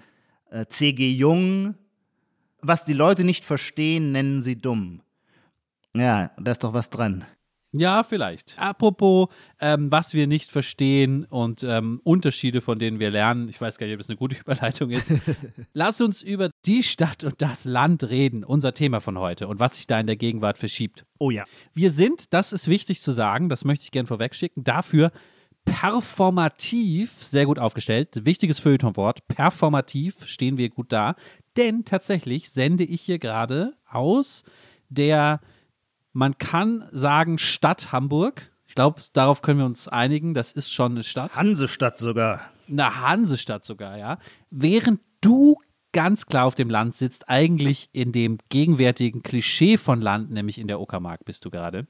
[0.51, 1.11] äh, C.G.
[1.11, 1.75] Jung,
[2.61, 5.03] was die Leute nicht verstehen, nennen sie dumm.
[5.95, 7.25] Ja, da ist doch was dran.
[7.79, 8.59] Ja, vielleicht.
[8.59, 9.29] Apropos,
[9.61, 13.49] ähm, was wir nicht verstehen und ähm, Unterschiede, von denen wir lernen.
[13.49, 15.13] Ich weiß gar nicht, ob es eine gute Überleitung ist.
[15.73, 19.77] Lass uns über die Stadt und das Land reden, unser Thema von heute und was
[19.77, 21.05] sich da in der Gegenwart verschiebt.
[21.19, 21.45] Oh ja.
[21.75, 25.13] Wir sind, das ist wichtig zu sagen, das möchte ich gerne vorwegschicken, dafür
[25.67, 28.25] performativ sehr gut aufgestellt.
[28.25, 29.27] Wichtiges Feuilletonwort.
[29.29, 31.17] Performativ stehen wir gut da.
[31.57, 34.45] Denn tatsächlich sende ich hier gerade aus
[34.89, 35.41] der
[36.17, 38.51] man kann sagen Stadt Hamburg.
[38.67, 40.33] Ich glaube, darauf können wir uns einigen.
[40.33, 41.37] Das ist schon eine Stadt.
[41.37, 42.41] Hansestadt sogar.
[42.71, 44.19] Eine Hansestadt sogar, ja.
[44.51, 45.59] Während du
[45.93, 50.69] ganz klar auf dem Land sitzt, eigentlich in dem gegenwärtigen Klischee von Land, nämlich in
[50.69, 51.87] der Uckermark bist du gerade.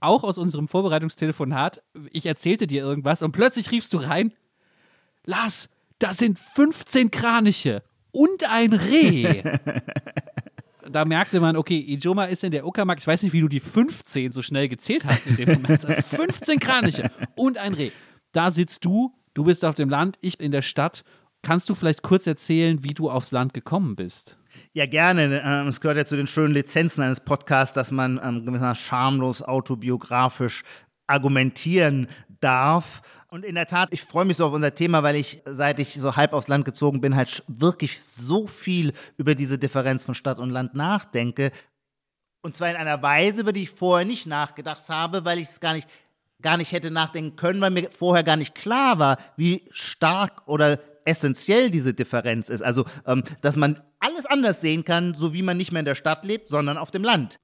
[0.00, 4.32] Auch aus unserem Vorbereitungstelefonat, ich erzählte dir irgendwas und plötzlich riefst du rein,
[5.24, 5.68] Lars,
[6.00, 9.42] da sind 15 Kraniche und ein Reh.
[10.90, 12.98] da merkte man, okay, Ijoma ist in der Uckermark.
[12.98, 15.82] Ich weiß nicht, wie du die 15 so schnell gezählt hast in dem Moment.
[15.82, 17.90] 15 Kraniche und ein Reh.
[18.32, 21.04] Da sitzt du, du bist auf dem Land, ich in der Stadt.
[21.42, 24.38] Kannst du vielleicht kurz erzählen, wie du aufs Land gekommen bist?
[24.72, 25.42] Ja, gerne.
[25.44, 30.64] Ähm, es gehört ja zu den schönen Lizenzen eines Podcasts, dass man ähm, schamlos autobiografisch
[31.06, 32.08] argumentieren
[32.40, 33.02] darf.
[33.30, 35.94] Und in der Tat, ich freue mich so auf unser Thema, weil ich, seit ich
[35.94, 40.38] so halb aufs Land gezogen bin, halt wirklich so viel über diese Differenz von Stadt
[40.38, 41.50] und Land nachdenke.
[42.40, 45.60] Und zwar in einer Weise, über die ich vorher nicht nachgedacht habe, weil ich es
[45.60, 45.86] gar nicht,
[46.40, 50.80] gar nicht hätte nachdenken können, weil mir vorher gar nicht klar war, wie stark oder
[51.04, 52.62] essentiell diese Differenz ist.
[52.62, 55.96] Also, ähm, dass man alles anders sehen kann, so wie man nicht mehr in der
[55.96, 57.38] Stadt lebt, sondern auf dem Land.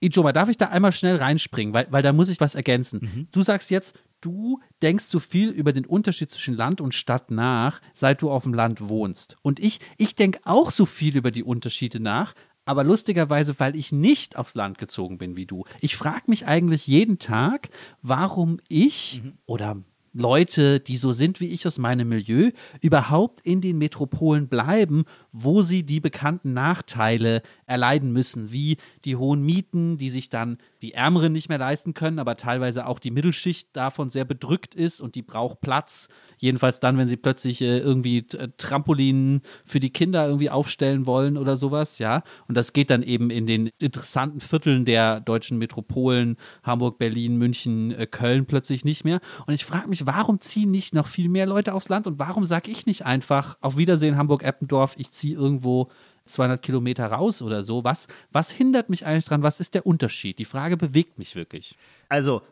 [0.00, 3.00] Ijoma, darf ich da einmal schnell reinspringen, weil, weil da muss ich was ergänzen.
[3.02, 3.28] Mhm.
[3.32, 7.80] Du sagst jetzt, du denkst so viel über den Unterschied zwischen Land und Stadt nach,
[7.94, 9.36] seit du auf dem Land wohnst.
[9.42, 13.92] Und ich, ich denke auch so viel über die Unterschiede nach, aber lustigerweise, weil ich
[13.92, 15.64] nicht aufs Land gezogen bin wie du.
[15.80, 17.70] Ich frage mich eigentlich jeden Tag,
[18.02, 19.34] warum ich mhm.
[19.46, 19.76] oder
[20.12, 22.50] Leute, die so sind wie ich aus meinem Milieu,
[22.80, 29.42] überhaupt in den Metropolen bleiben, wo sie die bekannten Nachteile erleiden müssen, wie die hohen
[29.42, 33.74] Mieten, die sich dann die Ärmeren nicht mehr leisten können, aber teilweise auch die Mittelschicht
[33.74, 36.08] davon sehr bedrückt ist und die braucht Platz.
[36.38, 41.36] Jedenfalls dann, wenn sie plötzlich äh, irgendwie äh, Trampolinen für die Kinder irgendwie aufstellen wollen
[41.36, 42.22] oder sowas, ja.
[42.46, 47.90] Und das geht dann eben in den interessanten Vierteln der deutschen Metropolen, Hamburg, Berlin, München,
[47.92, 49.20] äh, Köln plötzlich nicht mehr.
[49.46, 52.44] Und ich frage mich, warum ziehen nicht noch viel mehr Leute aufs Land und warum
[52.44, 55.88] sage ich nicht einfach, auf Wiedersehen Hamburg-Eppendorf, ich ziehe irgendwo
[56.26, 57.84] 200 Kilometer raus oder so.
[57.84, 59.42] Was, was hindert mich eigentlich dran?
[59.42, 60.38] Was ist der Unterschied?
[60.38, 61.76] Die Frage bewegt mich wirklich.
[62.08, 62.42] Also,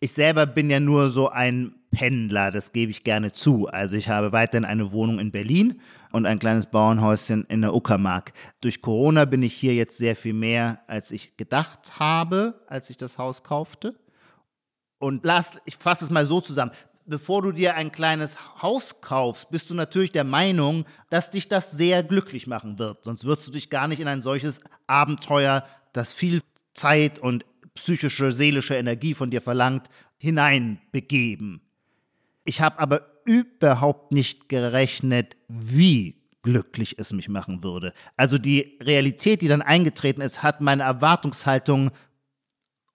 [0.00, 3.66] ich selber bin ja nur so ein Pendler, das gebe ich gerne zu.
[3.66, 5.80] Also ich habe weiterhin eine Wohnung in Berlin
[6.12, 8.32] und ein kleines Bauernhäuschen in der Uckermark.
[8.60, 12.96] Durch Corona bin ich hier jetzt sehr viel mehr, als ich gedacht habe, als ich
[12.96, 13.94] das Haus kaufte.
[14.98, 16.72] Und lass, ich fasse es mal so zusammen
[17.10, 21.72] bevor du dir ein kleines Haus kaufst, bist du natürlich der Meinung, dass dich das
[21.72, 23.04] sehr glücklich machen wird.
[23.04, 26.40] Sonst würdest du dich gar nicht in ein solches Abenteuer, das viel
[26.72, 27.44] Zeit und
[27.74, 31.60] psychische, seelische Energie von dir verlangt, hineinbegeben.
[32.44, 37.92] Ich habe aber überhaupt nicht gerechnet, wie glücklich es mich machen würde.
[38.16, 41.90] Also die Realität, die dann eingetreten ist, hat meine Erwartungshaltung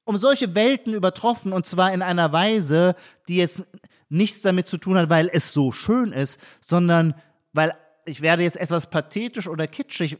[0.06, 2.96] um solche Welten übertroffen und zwar in einer Weise,
[3.28, 3.68] die jetzt
[4.10, 7.16] nichts damit zu tun hat, weil es so schön ist, sondern
[7.54, 7.74] weil
[8.06, 10.18] ich werde jetzt etwas pathetisch oder kitschig,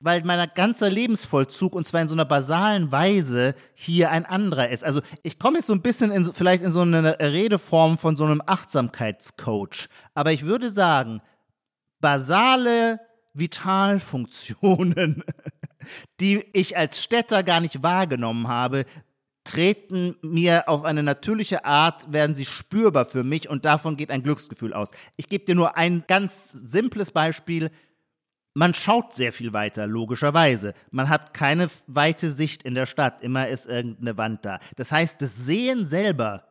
[0.00, 4.84] weil mein ganzer Lebensvollzug und zwar in so einer basalen Weise hier ein anderer ist.
[4.84, 8.24] Also ich komme jetzt so ein bisschen in, vielleicht in so eine Redeform von so
[8.24, 11.22] einem Achtsamkeitscoach, aber ich würde sagen,
[12.00, 13.00] basale
[13.32, 15.24] Vitalfunktionen,
[16.20, 18.84] die ich als Städter gar nicht wahrgenommen habe,
[19.44, 24.22] treten mir auf eine natürliche Art, werden sie spürbar für mich und davon geht ein
[24.22, 24.90] Glücksgefühl aus.
[25.16, 27.70] Ich gebe dir nur ein ganz simples Beispiel.
[28.54, 30.72] Man schaut sehr viel weiter, logischerweise.
[30.90, 33.22] Man hat keine weite Sicht in der Stadt.
[33.22, 34.58] Immer ist irgendeine Wand da.
[34.76, 36.48] Das heißt, das Sehen selber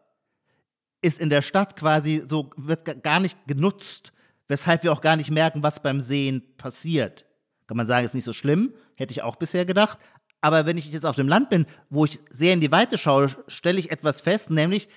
[1.01, 4.13] ist in der Stadt quasi so, wird gar nicht genutzt,
[4.47, 7.25] weshalb wir auch gar nicht merken, was beim Sehen passiert.
[7.67, 9.97] Kann man sagen, ist nicht so schlimm, hätte ich auch bisher gedacht.
[10.43, 13.29] Aber wenn ich jetzt auf dem Land bin, wo ich sehr in die Weite schaue,
[13.47, 14.89] stelle ich etwas fest, nämlich,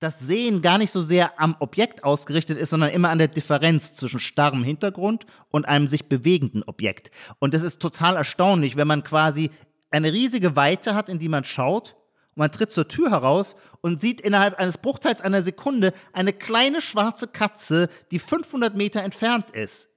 [0.00, 3.94] dass Sehen gar nicht so sehr am Objekt ausgerichtet ist, sondern immer an der Differenz
[3.94, 7.12] zwischen starrem Hintergrund und einem sich bewegenden Objekt.
[7.38, 9.52] Und das ist total erstaunlich, wenn man quasi
[9.92, 11.94] eine riesige Weite hat, in die man schaut
[12.34, 16.80] und man tritt zur Tür heraus und sieht innerhalb eines Bruchteils einer Sekunde eine kleine
[16.80, 19.87] schwarze Katze, die 500 Meter entfernt ist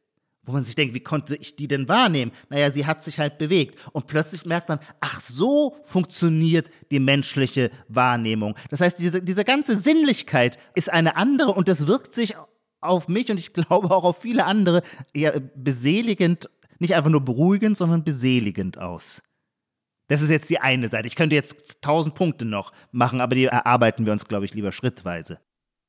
[0.44, 2.32] wo man sich denkt, wie konnte ich die denn wahrnehmen?
[2.50, 3.78] Naja, sie hat sich halt bewegt.
[3.94, 8.56] Und plötzlich merkt man, ach, so funktioniert die menschliche Wahrnehmung.
[8.70, 12.36] Das heißt, diese, diese ganze Sinnlichkeit ist eine andere und das wirkt sich
[12.80, 14.82] auf mich und ich glaube auch auf viele andere
[15.14, 16.50] eher beseligend,
[16.80, 19.22] nicht einfach nur beruhigend, sondern beseligend aus.
[20.08, 21.08] Das ist jetzt die eine Seite.
[21.08, 24.72] Ich könnte jetzt tausend Punkte noch machen, aber die erarbeiten wir uns, glaube ich, lieber
[24.72, 25.40] schrittweise.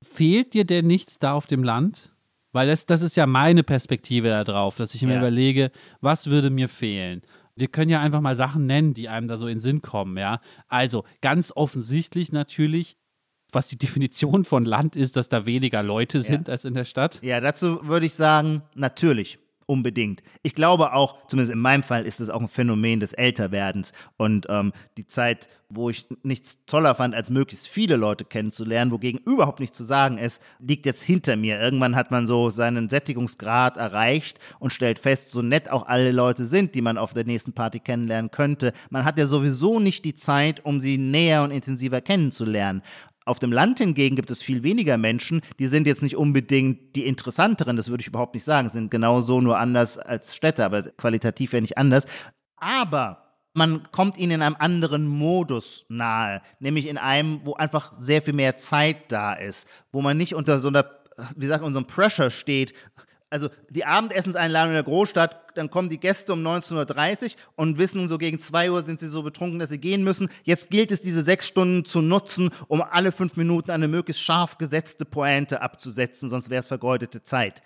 [0.03, 2.12] Fehlt dir denn nichts da auf dem Land?
[2.53, 5.19] Weil das, das ist ja meine Perspektive darauf, dass ich mir ja.
[5.19, 7.23] überlege, was würde mir fehlen?
[7.57, 10.17] Wir können ja einfach mal Sachen nennen, die einem da so in den Sinn kommen,
[10.17, 10.41] ja.
[10.69, 12.97] Also ganz offensichtlich natürlich,
[13.51, 16.53] was die Definition von Land ist, dass da weniger Leute sind ja.
[16.53, 17.21] als in der Stadt.
[17.23, 19.39] Ja, dazu würde ich sagen, natürlich.
[19.73, 20.23] Unbedingt.
[20.43, 23.93] Ich glaube auch, zumindest in meinem Fall, ist es auch ein Phänomen des Älterwerdens.
[24.19, 29.19] Und ähm, die Zeit, wo ich nichts toller fand, als möglichst viele Leute kennenzulernen, wogegen
[29.25, 31.59] überhaupt nichts zu sagen ist, liegt jetzt hinter mir.
[31.59, 36.45] Irgendwann hat man so seinen Sättigungsgrad erreicht und stellt fest, so nett auch alle Leute
[36.45, 38.75] sind, die man auf der nächsten Party kennenlernen könnte.
[38.91, 42.83] Man hat ja sowieso nicht die Zeit, um sie näher und intensiver kennenzulernen.
[43.25, 47.07] Auf dem Land hingegen gibt es viel weniger Menschen, die sind jetzt nicht unbedingt die
[47.07, 51.53] interessanteren, das würde ich überhaupt nicht sagen, sind genauso nur anders als Städte, aber qualitativ
[51.53, 52.07] ja nicht anders.
[52.57, 53.23] Aber
[53.55, 58.35] man kommt ihnen in einem anderen Modus nahe, nämlich in einem, wo einfach sehr viel
[58.35, 60.87] mehr Zeit da ist, wo man nicht unter so einer,
[61.37, 62.73] wie sagt einem Pressure steht,
[63.33, 68.07] also die Abendessenseinladung in der Großstadt, dann kommen die Gäste um 19.30 Uhr und wissen,
[68.07, 70.29] so gegen 2 Uhr sind sie so betrunken, dass sie gehen müssen.
[70.45, 74.59] Jetzt gilt es, diese sechs Stunden zu nutzen, um alle fünf Minuten eine möglichst scharf
[74.59, 77.63] gesetzte Pointe abzusetzen, sonst wäre es vergeudete Zeit.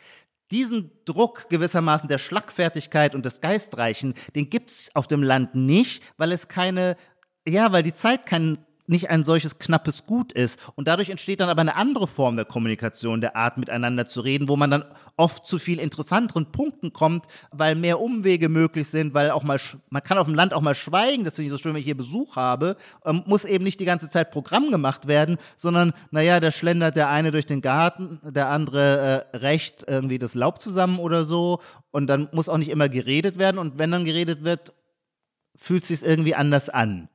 [0.52, 6.05] diesen Druck gewissermaßen der Schlagfertigkeit und des Geistreichen, den gibt es auf dem Land nicht,
[6.18, 6.96] weil es keine,
[7.46, 10.61] ja, weil die Zeit keinen nicht ein solches knappes Gut ist.
[10.75, 14.49] Und dadurch entsteht dann aber eine andere Form der Kommunikation, der Art miteinander zu reden,
[14.49, 14.85] wo man dann
[15.16, 19.59] oft zu viel interessanteren Punkten kommt, weil mehr Umwege möglich sind, weil auch mal,
[19.90, 21.87] man kann auf dem Land auch mal schweigen, das finde ich so schön, wenn ich
[21.87, 26.40] hier Besuch habe, ähm, muss eben nicht die ganze Zeit Programm gemacht werden, sondern, naja,
[26.40, 30.99] da schlendert der eine durch den Garten, der andere äh, recht irgendwie das Laub zusammen
[30.99, 34.72] oder so und dann muss auch nicht immer geredet werden und wenn dann geredet wird,
[35.57, 37.09] fühlt es sich irgendwie anders an.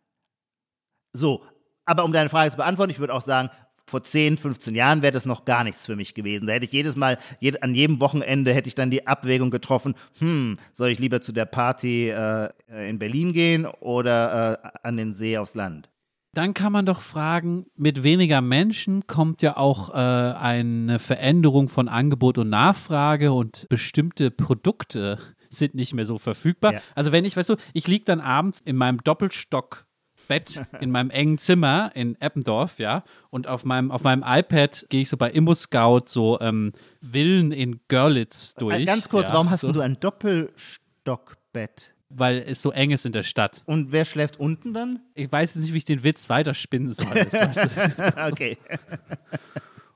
[1.13, 1.43] So,
[1.85, 3.49] aber um deine Frage zu beantworten, ich würde auch sagen,
[3.85, 6.47] vor 10, 15 Jahren wäre das noch gar nichts für mich gewesen.
[6.47, 9.95] Da hätte ich jedes Mal, jed, an jedem Wochenende hätte ich dann die Abwägung getroffen,
[10.19, 12.49] hm, soll ich lieber zu der Party äh,
[12.87, 15.89] in Berlin gehen oder äh, an den See aufs Land?
[16.33, 21.89] Dann kann man doch fragen, mit weniger Menschen kommt ja auch äh, eine Veränderung von
[21.89, 25.17] Angebot und Nachfrage und bestimmte Produkte
[25.49, 26.73] sind nicht mehr so verfügbar.
[26.73, 26.81] Ja.
[26.95, 29.85] Also wenn ich, weißt du, ich liege dann abends in meinem Doppelstock
[30.31, 33.03] Bett in meinem engen Zimmer in Eppendorf, ja.
[33.29, 37.51] Und auf meinem, auf meinem iPad gehe ich so bei Immo Scout so ähm, Villen
[37.51, 38.85] in Görlitz durch.
[38.85, 39.73] Ganz kurz, ja, warum hast so.
[39.73, 41.93] du ein Doppelstockbett?
[42.09, 43.61] Weil es so eng ist in der Stadt.
[43.65, 44.99] Und wer schläft unten dann?
[45.15, 47.07] Ich weiß jetzt nicht, wie ich den Witz weiterspinnen soll.
[48.29, 48.57] okay.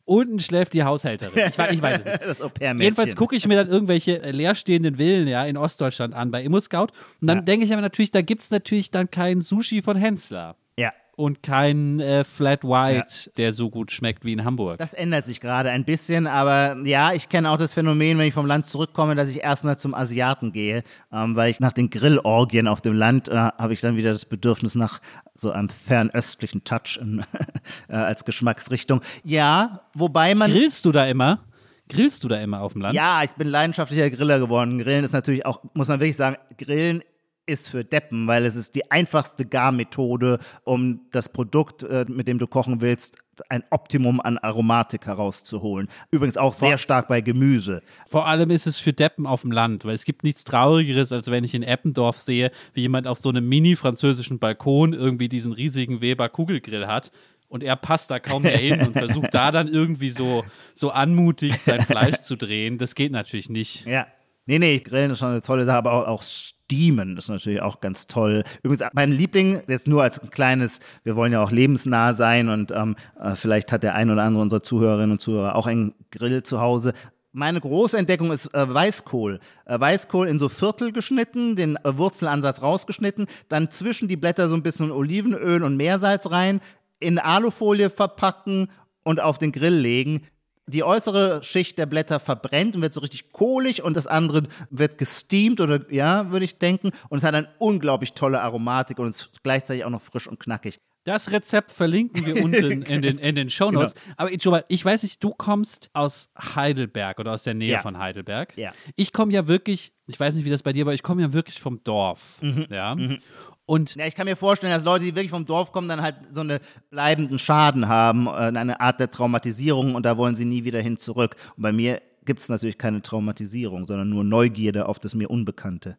[0.05, 1.33] Unten schläft die Haushälterin.
[1.35, 2.21] Ich, ich weiß es nicht.
[2.25, 6.43] Das Jedenfalls gucke ich mir dann irgendwelche äh, leerstehenden Villen ja, in Ostdeutschland an bei
[6.43, 6.87] ImmoScout.
[7.21, 7.43] Und dann ja.
[7.43, 10.55] denke ich aber natürlich, da gibt es natürlich dann kein Sushi von Hensler.
[10.77, 13.31] Ja und kein äh, Flat White, ja.
[13.37, 14.77] der so gut schmeckt wie in Hamburg.
[14.77, 18.33] Das ändert sich gerade ein bisschen, aber ja, ich kenne auch das Phänomen, wenn ich
[18.33, 22.67] vom Land zurückkomme, dass ich erstmal zum Asiaten gehe, ähm, weil ich nach den Grillorgien
[22.67, 24.99] auf dem Land äh, habe ich dann wieder das Bedürfnis nach
[25.35, 27.23] so einem fernöstlichen Touch in,
[27.87, 29.01] äh, als Geschmacksrichtung.
[29.23, 30.51] Ja, wobei man.
[30.51, 31.39] Grillst du da immer?
[31.87, 32.95] Grillst du da immer auf dem Land?
[32.95, 34.79] Ja, ich bin leidenschaftlicher Griller geworden.
[34.79, 37.03] Grillen ist natürlich auch, muss man wirklich sagen, Grillen
[37.45, 42.39] ist für Deppen, weil es ist die einfachste Garmethode, um das Produkt, äh, mit dem
[42.39, 43.17] du kochen willst,
[43.49, 45.89] ein Optimum an Aromatik herauszuholen.
[46.11, 47.81] Übrigens auch sehr stark bei Gemüse.
[48.07, 51.29] Vor allem ist es für Deppen auf dem Land, weil es gibt nichts Traurigeres, als
[51.29, 56.01] wenn ich in Eppendorf sehe, wie jemand auf so einem mini-französischen Balkon irgendwie diesen riesigen
[56.01, 57.11] Weber-Kugelgrill hat
[57.47, 61.57] und er passt da kaum mehr hin und versucht da dann irgendwie so, so anmutig
[61.57, 62.77] sein Fleisch zu drehen.
[62.77, 63.85] Das geht natürlich nicht.
[63.85, 64.07] Ja.
[64.45, 66.23] Nee, nee, Grillen ist schon eine tolle Sache, aber auch, auch
[66.65, 68.43] Steamen ist natürlich auch ganz toll.
[68.63, 72.71] Übrigens, mein Liebling, jetzt nur als ein kleines, wir wollen ja auch lebensnah sein und
[72.71, 76.41] ähm, äh, vielleicht hat der ein oder andere unserer Zuhörerinnen und Zuhörer auch einen Grill
[76.43, 76.93] zu Hause.
[77.33, 79.39] Meine große Entdeckung ist äh, Weißkohl.
[79.65, 84.55] Äh, Weißkohl in so Viertel geschnitten, den äh, Wurzelansatz rausgeschnitten, dann zwischen die Blätter so
[84.55, 86.61] ein bisschen Olivenöl und Meersalz rein,
[86.99, 88.69] in Alufolie verpacken
[89.03, 90.21] und auf den Grill legen
[90.67, 94.97] die äußere Schicht der Blätter verbrennt und wird so richtig kohlig und das andere wird
[94.97, 96.91] gesteamt oder ja, würde ich denken.
[97.09, 100.79] Und es hat eine unglaublich tolle Aromatik und ist gleichzeitig auch noch frisch und knackig.
[101.05, 103.93] Das Rezept verlinken wir unten in den, in den Shownotes.
[103.93, 104.15] Genau.
[104.17, 107.79] Aber ich, ich weiß nicht, du kommst aus Heidelberg oder aus der Nähe ja.
[107.79, 108.57] von Heidelberg.
[108.57, 108.73] Ja.
[108.95, 111.31] Ich komme ja wirklich, ich weiß nicht, wie das bei dir war, ich komme ja
[111.31, 112.41] wirklich vom Dorf.
[112.41, 112.65] Mhm.
[112.71, 112.95] Ja.
[112.95, 113.19] Mhm.
[113.65, 116.15] Und ja, ich kann mir vorstellen, dass Leute, die wirklich vom Dorf kommen, dann halt
[116.31, 116.59] so einen
[116.91, 120.97] bleibenden Schaden haben, äh, eine Art der Traumatisierung und da wollen sie nie wieder hin
[120.97, 121.35] zurück.
[121.57, 125.97] Und bei mir gibt es natürlich keine Traumatisierung, sondern nur Neugierde auf das mir Unbekannte.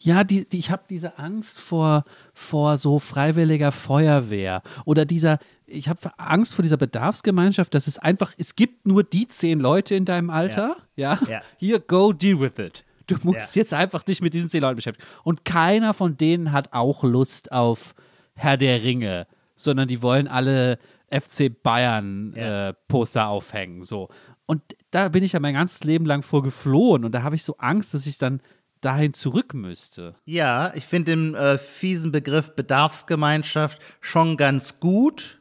[0.00, 5.88] Ja, die, die, ich habe diese Angst vor, vor so freiwilliger Feuerwehr oder dieser, ich
[5.88, 10.04] habe Angst vor dieser Bedarfsgemeinschaft, dass es einfach, es gibt nur die zehn Leute in
[10.04, 11.28] deinem Alter, ja, ja?
[11.28, 11.42] ja.
[11.56, 12.84] hier, go deal with it.
[13.08, 13.60] Du musst ja.
[13.60, 15.06] jetzt einfach dich mit diesen zehn Leuten beschäftigen.
[15.24, 17.94] Und keiner von denen hat auch Lust auf
[18.34, 20.78] Herr der Ringe, sondern die wollen alle
[21.10, 22.68] FC Bayern ja.
[22.68, 23.82] äh, Poster aufhängen.
[23.82, 24.08] So.
[24.46, 27.42] Und da bin ich ja mein ganzes Leben lang vor geflohen und da habe ich
[27.42, 28.40] so Angst, dass ich dann
[28.80, 30.14] dahin zurück müsste.
[30.24, 35.40] Ja, ich finde den äh, fiesen Begriff Bedarfsgemeinschaft schon ganz gut.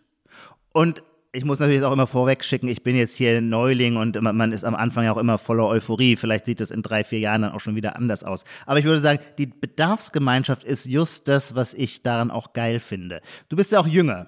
[0.73, 1.03] Und
[1.33, 4.63] ich muss natürlich auch immer vorweg schicken, ich bin jetzt hier Neuling und man ist
[4.63, 6.15] am Anfang ja auch immer voller Euphorie.
[6.15, 8.43] Vielleicht sieht es in drei, vier Jahren dann auch schon wieder anders aus.
[8.65, 13.21] Aber ich würde sagen, die Bedarfsgemeinschaft ist just das, was ich daran auch geil finde.
[13.49, 14.27] Du bist ja auch jünger.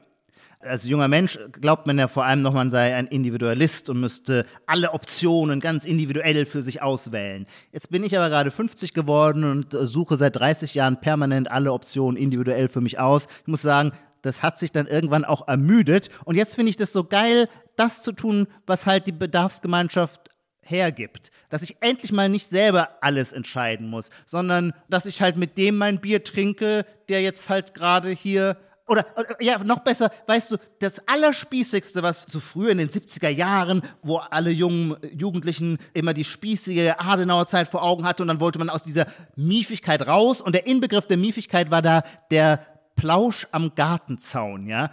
[0.61, 4.45] Als junger Mensch glaubt man ja vor allem noch, man sei ein Individualist und müsste
[4.65, 7.45] alle Optionen ganz individuell für sich auswählen.
[7.71, 12.17] Jetzt bin ich aber gerade 50 geworden und suche seit 30 Jahren permanent alle Optionen
[12.17, 13.27] individuell für mich aus.
[13.43, 16.09] Ich muss sagen, das hat sich dann irgendwann auch ermüdet.
[16.25, 20.29] Und jetzt finde ich das so geil, das zu tun, was halt die Bedarfsgemeinschaft
[20.61, 21.31] hergibt.
[21.49, 25.77] Dass ich endlich mal nicht selber alles entscheiden muss, sondern dass ich halt mit dem
[25.77, 28.57] mein Bier trinke, der jetzt halt gerade hier
[28.89, 33.29] Oder, oder, ja, noch besser, weißt du, das Allerspießigste, was so früher in den 70er
[33.29, 38.39] Jahren, wo alle jungen Jugendlichen immer die spießige Adenauer Zeit vor Augen hatten und dann
[38.39, 39.05] wollte man aus dieser
[39.35, 42.01] Miefigkeit raus und der Inbegriff der Miefigkeit war da
[42.31, 42.65] der
[42.99, 44.91] Plausch am Gartenzaun, ja.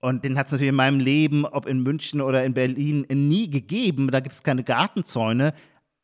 [0.00, 3.48] Und den hat es natürlich in meinem Leben, ob in München oder in Berlin, nie
[3.48, 4.10] gegeben.
[4.10, 5.54] Da gibt es keine Gartenzäune.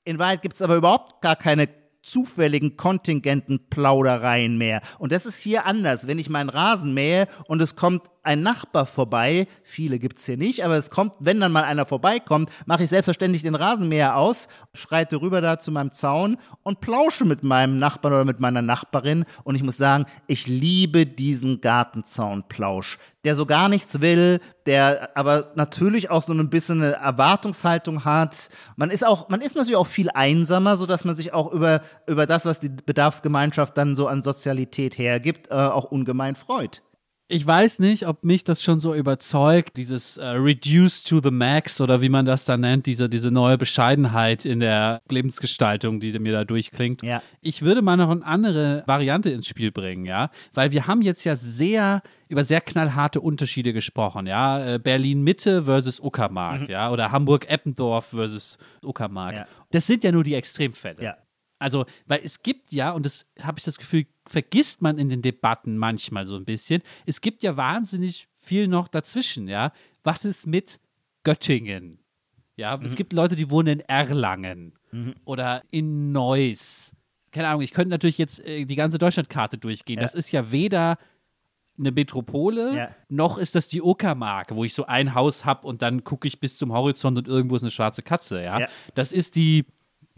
[0.04, 1.68] In Wahrheit gibt es aber überhaupt gar keine
[2.02, 4.80] zufälligen kontingenten Plaudereien mehr.
[4.98, 6.06] Und das ist hier anders.
[6.06, 10.36] Wenn ich meinen Rasen mähe und es kommt ein Nachbar vorbei, viele gibt es hier
[10.36, 14.48] nicht, aber es kommt, wenn dann mal einer vorbeikommt, mache ich selbstverständlich den Rasenmäher aus,
[14.74, 19.24] schreite rüber da zu meinem Zaun und plausche mit meinem Nachbarn oder mit meiner Nachbarin.
[19.44, 25.52] Und ich muss sagen, ich liebe diesen Gartenzaunplausch, der so gar nichts will, der aber
[25.54, 28.50] natürlich auch so ein bisschen eine Erwartungshaltung hat.
[28.76, 32.26] Man ist auch, man ist natürlich auch viel einsamer, sodass man sich auch über, über
[32.26, 36.82] das, was die Bedarfsgemeinschaft dann so an Sozialität hergibt, äh, auch ungemein freut
[37.30, 41.80] ich weiß nicht, ob mich das schon so überzeugt, dieses äh, Reduce to the Max
[41.80, 46.32] oder wie man das da nennt, diese, diese neue Bescheidenheit in der Lebensgestaltung, die mir
[46.32, 47.02] da durchklingt.
[47.02, 47.22] Ja.
[47.40, 51.24] Ich würde mal noch eine andere Variante ins Spiel bringen, ja, weil wir haben jetzt
[51.24, 56.70] ja sehr über sehr knallharte Unterschiede gesprochen, ja, äh, Berlin Mitte versus Uckermark, mhm.
[56.70, 59.34] ja, oder Hamburg Eppendorf versus Uckermark.
[59.34, 59.46] Ja.
[59.70, 61.02] Das sind ja nur die Extremfälle.
[61.02, 61.16] Ja.
[61.60, 65.22] Also, weil es gibt ja, und das habe ich das Gefühl, vergisst man in den
[65.22, 69.72] Debatten manchmal so ein bisschen, es gibt ja wahnsinnig viel noch dazwischen, ja.
[70.04, 70.78] Was ist mit
[71.24, 71.98] Göttingen?
[72.56, 72.84] Ja, mhm.
[72.84, 75.14] es gibt Leute, die wohnen in Erlangen mhm.
[75.24, 76.94] oder in Neuss.
[77.32, 79.98] Keine Ahnung, ich könnte natürlich jetzt äh, die ganze Deutschlandkarte durchgehen.
[79.98, 80.02] Ja.
[80.04, 80.96] Das ist ja weder
[81.76, 82.88] eine Metropole, ja.
[83.08, 86.38] noch ist das die Uckermark, wo ich so ein Haus habe und dann gucke ich
[86.38, 88.60] bis zum Horizont und irgendwo ist eine schwarze Katze, ja.
[88.60, 88.68] ja.
[88.94, 89.64] Das ist die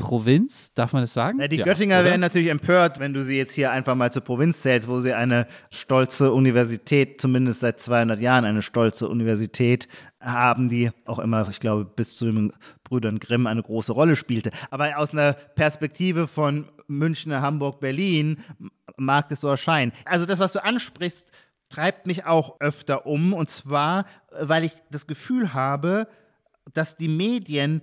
[0.02, 1.40] Provinz, darf man das sagen?
[1.40, 2.06] Ja, die ja, Göttinger oder?
[2.06, 5.14] wären natürlich empört, wenn du sie jetzt hier einfach mal zur Provinz zählst, wo sie
[5.14, 9.86] eine stolze Universität, zumindest seit 200 Jahren eine stolze Universität
[10.20, 14.50] haben, die auch immer, ich glaube, bis zu den Brüdern Grimm eine große Rolle spielte.
[14.72, 18.38] Aber aus einer Perspektive von München, Hamburg, Berlin
[18.96, 19.92] mag das so erscheinen.
[20.04, 21.30] Also das, was du ansprichst,
[21.68, 23.32] treibt mich auch öfter um.
[23.32, 26.08] Und zwar, weil ich das Gefühl habe,
[26.74, 27.82] dass die Medien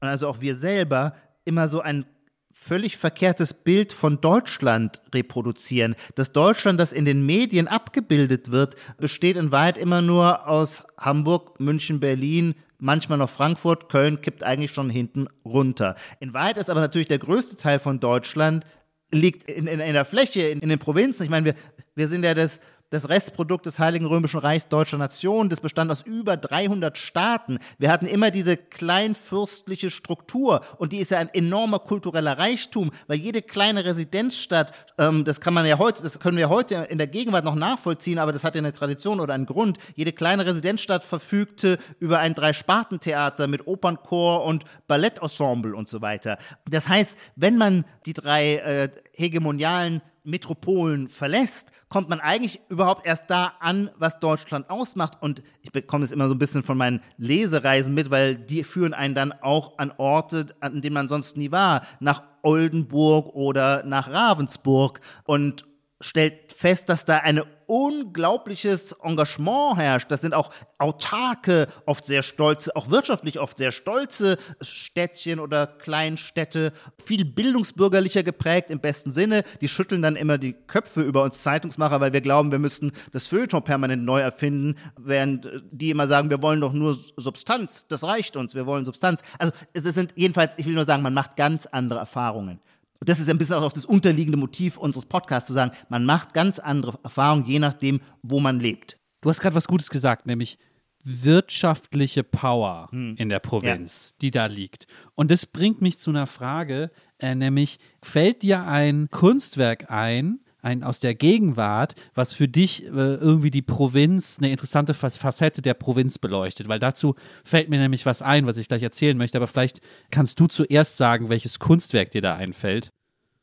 [0.00, 1.14] und also auch wir selber
[1.50, 2.06] immer so ein
[2.52, 5.96] völlig verkehrtes Bild von Deutschland reproduzieren.
[6.14, 11.58] Das Deutschland, das in den Medien abgebildet wird, besteht in Wahrheit immer nur aus Hamburg,
[11.58, 15.96] München, Berlin, manchmal noch Frankfurt, Köln kippt eigentlich schon hinten runter.
[16.20, 18.64] In Wahrheit ist aber natürlich der größte Teil von Deutschland
[19.10, 21.24] liegt in, in, in der Fläche, in, in den Provinzen.
[21.24, 21.54] Ich meine, wir,
[21.96, 22.60] wir sind ja das
[22.90, 25.48] das Restprodukt des Heiligen Römischen Reichs deutscher Nation.
[25.48, 27.58] Das bestand aus über 300 Staaten.
[27.78, 33.18] Wir hatten immer diese kleinfürstliche Struktur und die ist ja ein enormer kultureller Reichtum, weil
[33.18, 37.06] jede kleine Residenzstadt, ähm, das kann man ja heute, das können wir heute in der
[37.06, 39.78] Gegenwart noch nachvollziehen, aber das hat ja eine Tradition oder einen Grund.
[39.94, 46.38] Jede kleine Residenzstadt verfügte über ein Drei-Sparten-Theater mit Opernchor und Ballettensemble und so weiter.
[46.68, 53.30] Das heißt, wenn man die drei äh, hegemonialen Metropolen verlässt, kommt man eigentlich überhaupt erst
[53.30, 55.22] da an, was Deutschland ausmacht.
[55.22, 58.94] Und ich bekomme es immer so ein bisschen von meinen Lesereisen mit, weil die führen
[58.94, 61.82] einen dann auch an Orte, an denen man sonst nie war.
[62.00, 65.66] Nach Oldenburg oder nach Ravensburg und
[66.00, 70.10] stellt fest, dass da eine unglaubliches Engagement herrscht.
[70.10, 76.72] Das sind auch autarke, oft sehr stolze, auch wirtschaftlich oft sehr stolze Städtchen oder Kleinstädte,
[77.02, 79.44] viel bildungsbürgerlicher geprägt im besten Sinne.
[79.60, 83.28] Die schütteln dann immer die Köpfe über uns Zeitungsmacher, weil wir glauben, wir müssten das
[83.28, 88.36] Feuilleton permanent neu erfinden, während die immer sagen, wir wollen doch nur Substanz, das reicht
[88.36, 89.22] uns, wir wollen Substanz.
[89.38, 92.60] Also es sind jedenfalls, ich will nur sagen, man macht ganz andere Erfahrungen.
[93.00, 96.34] Und das ist ein bisschen auch das unterliegende Motiv unseres Podcasts, zu sagen, man macht
[96.34, 98.98] ganz andere Erfahrungen, je nachdem, wo man lebt.
[99.22, 100.58] Du hast gerade was Gutes gesagt, nämlich
[101.02, 103.14] wirtschaftliche Power hm.
[103.16, 104.16] in der Provinz, ja.
[104.20, 104.86] die da liegt.
[105.14, 110.82] Und das bringt mich zu einer Frage, äh, nämlich fällt dir ein Kunstwerk ein, ein
[110.82, 116.18] aus der Gegenwart, was für dich äh, irgendwie die Provinz, eine interessante Facette der Provinz
[116.18, 116.68] beleuchtet.
[116.68, 119.38] Weil dazu fällt mir nämlich was ein, was ich gleich erzählen möchte.
[119.38, 119.80] Aber vielleicht
[120.10, 122.90] kannst du zuerst sagen, welches Kunstwerk dir da einfällt.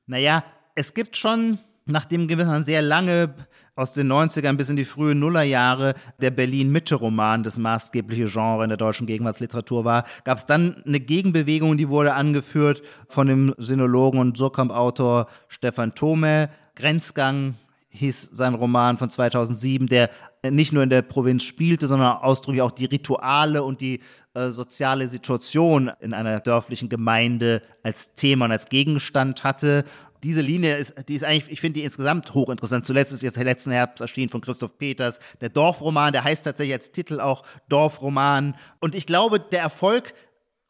[0.06, 0.44] Naja,
[0.76, 3.34] es gibt schon, nachdem gewissermaßen sehr lange
[3.78, 8.78] aus den 90ern bis in die frühen Nullerjahre der Berlin-Mitte-Roman das maßgebliche Genre in der
[8.78, 14.38] deutschen Gegenwartsliteratur war, gab es dann eine Gegenbewegung, die wurde angeführt von dem Sinologen und
[14.38, 17.56] Surkamp-Autor Stefan Thome, Grenzgang
[17.90, 20.10] hieß sein Roman von 2007, der
[20.50, 24.02] nicht nur in der Provinz spielte, sondern ausdrücklich auch die Rituale und die
[24.34, 29.84] äh, soziale Situation in einer dörflichen Gemeinde als Thema und als Gegenstand hatte.
[30.24, 32.86] Diese Linie ist, die ist eigentlich, ich finde die insgesamt hochinteressant.
[32.86, 36.92] Zuletzt ist jetzt letzten Herbst erschienen von Christoph Peters, der Dorfroman, der heißt tatsächlich als
[36.92, 38.56] Titel auch Dorfroman.
[38.80, 40.14] Und ich glaube, der Erfolg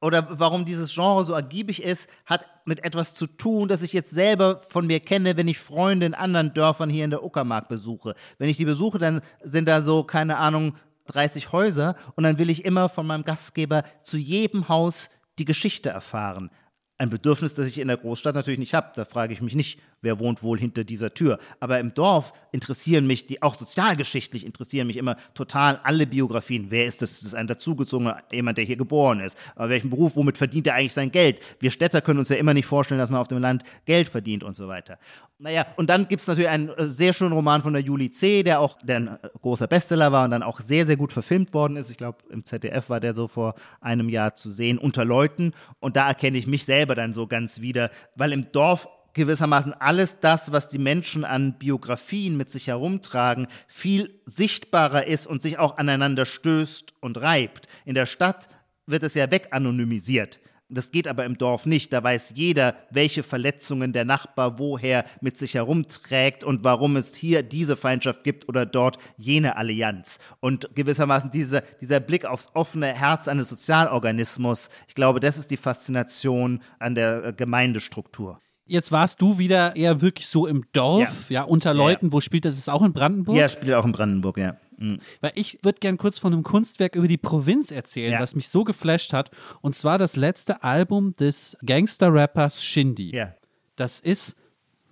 [0.01, 4.11] oder warum dieses Genre so ergiebig ist, hat mit etwas zu tun, das ich jetzt
[4.11, 8.13] selber von mir kenne, wenn ich Freunde in anderen Dörfern hier in der Uckermark besuche.
[8.37, 10.75] Wenn ich die besuche, dann sind da so, keine Ahnung,
[11.07, 15.89] 30 Häuser und dann will ich immer von meinem Gastgeber zu jedem Haus die Geschichte
[15.89, 16.49] erfahren.
[16.97, 18.91] Ein Bedürfnis, das ich in der Großstadt natürlich nicht habe.
[18.95, 21.39] Da frage ich mich nicht, wer wohnt wohl hinter dieser Tür.
[21.59, 26.67] Aber im Dorf interessieren mich, die auch sozialgeschichtlich interessieren mich immer total alle Biografien.
[26.69, 27.11] Wer ist das?
[27.13, 29.37] Ist das ein dazugezogener, jemand, der hier geboren ist?
[29.55, 31.39] Aber welchen Beruf, womit verdient er eigentlich sein Geld?
[31.59, 34.43] Wir Städter können uns ja immer nicht vorstellen, dass man auf dem Land Geld verdient
[34.43, 34.97] und so weiter.
[35.39, 38.41] Naja, und dann gibt es natürlich einen äh, sehr schönen Roman von der Julie C.,
[38.41, 41.53] der auch der ein äh, großer Bestseller war und dann auch sehr, sehr gut verfilmt
[41.53, 41.91] worden ist.
[41.91, 45.53] Ich glaube, im ZDF war der so vor einem Jahr zu sehen, unter Leuten.
[45.79, 48.87] Und da erkenne ich mich selber dann so ganz wieder, weil im Dorf
[49.18, 55.41] gewissermaßen alles das, was die Menschen an Biografien mit sich herumtragen, viel sichtbarer ist und
[55.41, 57.68] sich auch aneinander stößt und reibt.
[57.84, 58.47] In der Stadt
[58.86, 60.39] wird es ja weganonymisiert.
[60.70, 61.93] Das geht aber im Dorf nicht.
[61.93, 67.41] Da weiß jeder, welche Verletzungen der Nachbar woher mit sich herumträgt und warum es hier
[67.41, 70.20] diese Feindschaft gibt oder dort jene Allianz.
[70.41, 75.57] Und gewissermaßen diese, dieser Blick aufs offene Herz eines Sozialorganismus, ich glaube, das ist die
[75.57, 78.41] Faszination an der äh, Gemeindestruktur.
[78.68, 82.07] Jetzt warst du wieder eher wirklich so im Dorf, ja, ja unter Leuten.
[82.07, 82.13] Ja, ja.
[82.13, 82.55] Wo spielt das?
[82.55, 83.38] Ist es auch in Brandenburg?
[83.38, 84.57] Ja, spielt auch in Brandenburg, ja.
[84.78, 84.99] Mhm.
[85.22, 88.63] Weil ich würde gern kurz von einem Kunstwerk über die Provinz erzählen, was mich so
[88.63, 89.32] geflasht hat.
[89.61, 93.15] Und zwar das letzte Album des Gangster-Rappers Shindy.
[93.15, 93.34] Ja.
[93.76, 94.36] Das ist,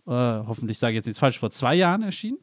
[0.08, 2.40] äh, hoffentlich sage ich jetzt nichts falsch, vor zwei Jahren erschienen.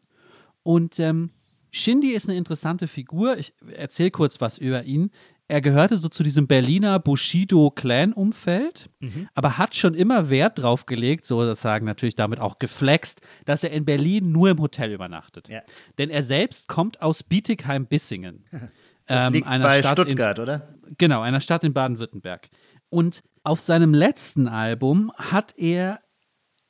[0.63, 1.31] Und ähm,
[1.71, 3.39] Shindy ist eine interessante Figur.
[3.39, 5.11] Ich erzähle kurz was über ihn
[5.53, 9.29] er gehörte so zu diesem Berliner Bushido-Clan-Umfeld, mhm.
[9.35, 13.85] aber hat schon immer Wert drauf gelegt, sozusagen natürlich damit auch geflext, dass er in
[13.85, 15.51] Berlin nur im Hotel übernachtet.
[15.51, 15.61] Ja.
[15.99, 18.47] Denn er selbst kommt aus Bietigheim-Bissingen.
[19.07, 20.79] Das ähm, liegt einer bei Stadt Stuttgart, in, oder?
[20.97, 22.49] Genau, einer Stadt in Baden-Württemberg.
[22.89, 26.01] Und auf seinem letzten Album hat er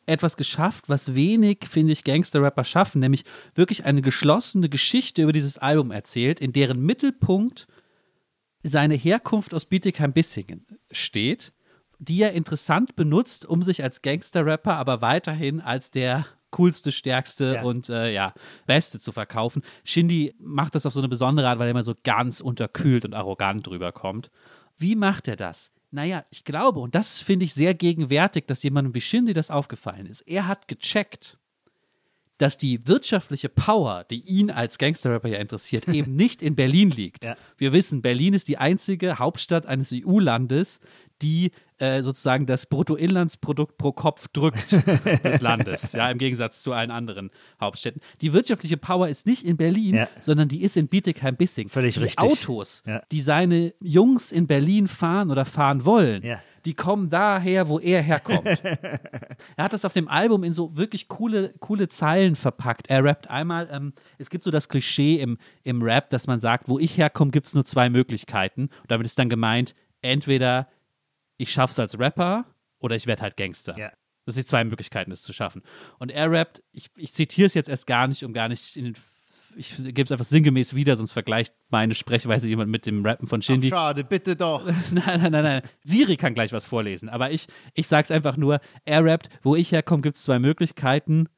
[0.07, 3.25] etwas geschafft, was wenig, finde ich, Gangster-Rapper schaffen, nämlich
[3.55, 7.67] wirklich eine geschlossene Geschichte über dieses Album erzählt, in deren Mittelpunkt
[8.63, 11.53] seine Herkunft aus Bietigheim-Bissingen steht,
[11.99, 17.63] die er interessant benutzt, um sich als Gangster-Rapper aber weiterhin als der coolste, stärkste ja.
[17.63, 18.35] und äh, ja,
[18.67, 19.63] beste zu verkaufen.
[19.85, 23.15] Shindy macht das auf so eine besondere Art, weil er immer so ganz unterkühlt und
[23.15, 24.31] arrogant drüber kommt.
[24.77, 25.71] Wie macht er das?
[25.91, 30.07] Naja, ich glaube, und das finde ich sehr gegenwärtig, dass jemandem wie Shindy das aufgefallen
[30.07, 30.23] ist.
[30.23, 31.39] Er hat gecheckt,
[32.43, 37.25] dass die wirtschaftliche Power, die ihn als Gangsterrapper ja interessiert, eben nicht in Berlin liegt.
[37.25, 37.37] Ja.
[37.57, 40.81] Wir wissen, Berlin ist die einzige Hauptstadt eines EU-Landes,
[41.23, 44.73] die äh, sozusagen das Bruttoinlandsprodukt pro Kopf drückt
[45.25, 47.31] des Landes, ja, im Gegensatz zu allen anderen
[47.61, 48.03] Hauptstädten.
[48.21, 50.09] Die wirtschaftliche Power ist nicht in Berlin, ja.
[50.21, 51.69] sondern die ist in Bietigheim-Bissing.
[51.69, 52.29] Völlig die richtig.
[52.29, 53.03] Autos, ja.
[53.13, 58.03] die seine Jungs in Berlin fahren oder fahren wollen, ja die kommen daher, wo er
[58.03, 58.47] herkommt.
[58.65, 62.89] er hat das auf dem Album in so wirklich coole, coole Zeilen verpackt.
[62.89, 66.69] Er rappt einmal, ähm, es gibt so das Klischee im, im Rap, dass man sagt,
[66.69, 68.63] wo ich herkomme, gibt es nur zwei Möglichkeiten.
[68.83, 70.69] Und damit ist dann gemeint, entweder
[71.37, 72.45] ich schaff's als Rapper
[72.79, 73.77] oder ich werde halt Gangster.
[73.77, 73.91] Ja.
[74.25, 75.63] Das sind die zwei Möglichkeiten, das zu schaffen.
[75.99, 78.85] Und er rappt, ich, ich zitiere es jetzt erst gar nicht, um gar nicht in
[78.85, 78.95] den
[79.57, 83.43] ich gebe es einfach sinngemäß wieder, sonst vergleicht meine Sprechweise jemand mit dem Rappen von
[83.43, 83.69] Shindy.
[83.69, 84.65] Ach, schade, bitte doch.
[84.91, 85.63] nein, nein, nein, nein.
[85.83, 89.73] Siri kann gleich was vorlesen, aber ich, ich es einfach nur, er rappt, wo ich
[89.73, 91.29] herkomme, gibt es zwei Möglichkeiten.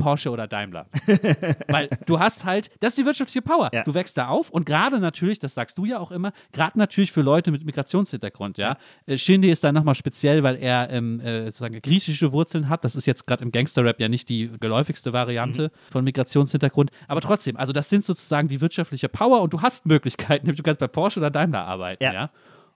[0.00, 0.86] Porsche oder Daimler.
[1.68, 3.70] Weil du hast halt, das ist die wirtschaftliche Power.
[3.72, 3.84] Ja.
[3.84, 7.12] Du wächst da auf und gerade natürlich, das sagst du ja auch immer, gerade natürlich
[7.12, 8.78] für Leute mit Migrationshintergrund, ja.
[9.06, 9.14] ja.
[9.14, 12.84] Äh, Shindy ist da nochmal speziell, weil er ähm, äh, sozusagen griechische Wurzeln hat.
[12.84, 15.92] Das ist jetzt gerade im Gangster-Rap ja nicht die geläufigste Variante mhm.
[15.92, 16.90] von Migrationshintergrund.
[17.06, 20.80] Aber trotzdem, also das sind sozusagen die wirtschaftliche Power und du hast Möglichkeiten, du kannst
[20.80, 22.12] bei Porsche oder Daimler arbeiten, ja.
[22.12, 22.30] ja?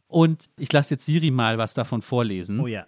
[0.07, 2.61] Und ich lasse jetzt Siri mal was davon vorlesen.
[2.61, 2.87] Oh ja.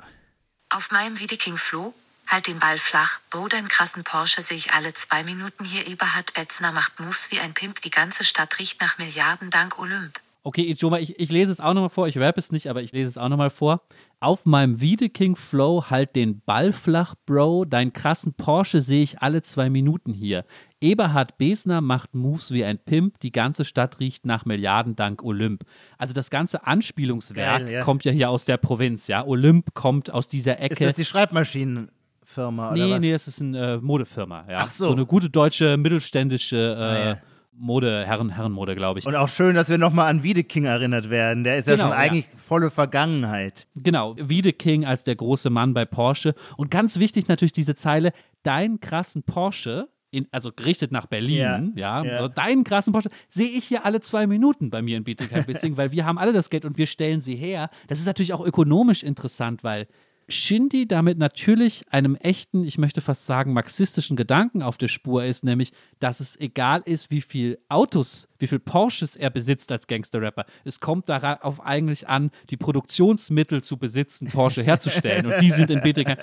[0.68, 1.94] Auf meinem Wiedeking Floh
[2.26, 3.20] Halt den Ball flach.
[3.34, 5.86] Oh, deinen krassen Porsche sehe ich alle zwei Minuten hier.
[5.86, 7.80] Eberhard Betzner macht Moves wie ein Pimp.
[7.82, 10.20] Die ganze Stadt riecht nach Milliarden dank Olymp.
[10.46, 12.06] Okay, Ijoma, ich, ich lese es auch nochmal vor.
[12.06, 13.82] Ich rap es nicht, aber ich lese es auch nochmal vor.
[14.20, 17.64] Auf meinem Wiedeking Flow halt den Ball flach, Bro.
[17.64, 20.44] Deinen krassen Porsche sehe ich alle zwei Minuten hier.
[20.80, 23.18] Eberhard Besner macht Moves wie ein Pimp.
[23.20, 25.64] Die ganze Stadt riecht nach Milliarden dank Olymp.
[25.98, 27.82] Also das ganze Anspielungswerk Geil, ja.
[27.82, 29.26] kommt ja hier aus der Provinz, ja.
[29.26, 30.74] Olymp kommt aus dieser Ecke.
[30.74, 31.90] Ist das die Schreibmaschinen?
[32.36, 33.00] Firma nee, oder was?
[33.00, 34.58] Nee, es ist eine äh, Modefirma, ja.
[34.60, 34.86] Ach so.
[34.86, 37.18] So eine gute deutsche mittelständische äh, ah, ja.
[37.58, 39.06] Mode, Herren, Herrenmode, glaube ich.
[39.06, 41.44] Und auch schön, dass wir nochmal an Wiedeking erinnert werden.
[41.44, 42.38] Der ist genau, ja schon eigentlich ja.
[42.38, 43.66] volle Vergangenheit.
[43.74, 46.34] Genau, Wiedeking als der große Mann bei Porsche.
[46.58, 48.12] Und ganz wichtig natürlich diese Zeile,
[48.42, 52.28] dein krassen Porsche, in, also gerichtet nach Berlin, ja, ja, ja.
[52.28, 56.04] Deinen krassen Porsche, sehe ich hier alle zwei Minuten bei mir in Bietigheim-Bissing, weil wir
[56.04, 57.70] haben alle das Geld und wir stellen sie her.
[57.88, 59.88] Das ist natürlich auch ökonomisch interessant, weil
[60.28, 65.44] Shindy damit natürlich einem echten, ich möchte fast sagen, marxistischen Gedanken auf der Spur ist,
[65.44, 70.44] nämlich, dass es egal ist, wie viel Autos, wie viel Porsches er besitzt als Gangster-Rapper.
[70.64, 75.26] Es kommt darauf eigentlich an, die Produktionsmittel zu besitzen, Porsche herzustellen.
[75.26, 76.18] Und die sind in Bietigheim,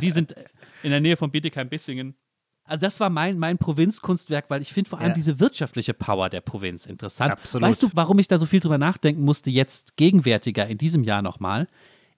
[0.00, 0.34] die sind
[0.82, 2.14] in der Nähe von Bietigheim-Bissingen.
[2.70, 5.14] Also das war mein, mein Provinzkunstwerk, weil ich finde vor allem ja.
[5.14, 7.32] diese wirtschaftliche Power der Provinz interessant.
[7.32, 7.68] Absolut.
[7.68, 11.20] Weißt du, warum ich da so viel drüber nachdenken musste, jetzt gegenwärtiger in diesem Jahr
[11.20, 11.66] nochmal?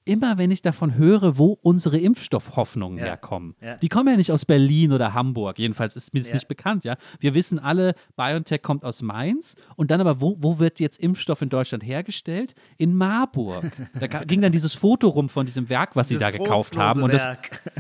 [0.05, 3.05] Immer wenn ich davon höre, wo unsere Impfstoffhoffnungen ja.
[3.05, 3.55] herkommen.
[3.61, 3.77] Ja.
[3.77, 6.35] Die kommen ja nicht aus Berlin oder Hamburg, jedenfalls ist mir das ja.
[6.35, 6.97] nicht bekannt, ja.
[7.21, 11.43] Wir wissen alle, BioNTech kommt aus Mainz und dann aber, wo, wo wird jetzt Impfstoff
[11.43, 12.55] in Deutschland hergestellt?
[12.79, 13.65] In Marburg.
[13.99, 17.03] Da ging dann dieses Foto rum von diesem Werk, was dieses sie da gekauft haben.
[17.03, 17.29] Und das,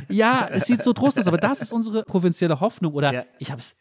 [0.09, 2.95] ja, es sieht so trostlos, aber das ist unsere provinzielle Hoffnung.
[2.95, 3.75] Oder ich habe es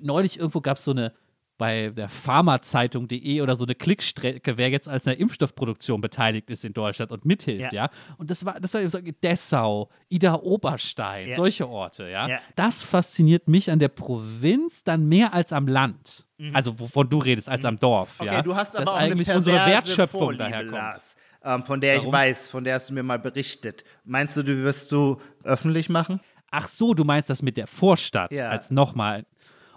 [0.00, 1.12] neulich irgendwo gab es so eine
[1.58, 6.72] bei der Pharmazeitung.de oder so eine Klickstrecke, wer jetzt als einer Impfstoffproduktion beteiligt ist in
[6.72, 7.84] Deutschland und mithilft, ja.
[7.84, 7.90] ja?
[8.16, 11.36] Und das war, das war so Dessau, Ida Oberstein, ja.
[11.36, 12.28] solche Orte, ja?
[12.28, 12.38] ja?
[12.56, 16.26] Das fasziniert mich an der Provinz dann mehr als am Land.
[16.38, 16.54] Mhm.
[16.54, 18.42] Also wovon du redest, als am Dorf, okay, ja.
[18.42, 20.72] du hast aber Dass auch eigentlich unsere Wertschöpfung daherkommt.
[20.72, 21.16] Lars.
[21.44, 22.12] Ähm, von der ich Warum?
[22.12, 23.84] weiß, von der hast du mir mal berichtet.
[24.04, 26.20] Meinst du, du wirst du öffentlich machen?
[26.50, 28.48] Ach so, du meinst das mit der Vorstadt ja.
[28.48, 29.24] als nochmal.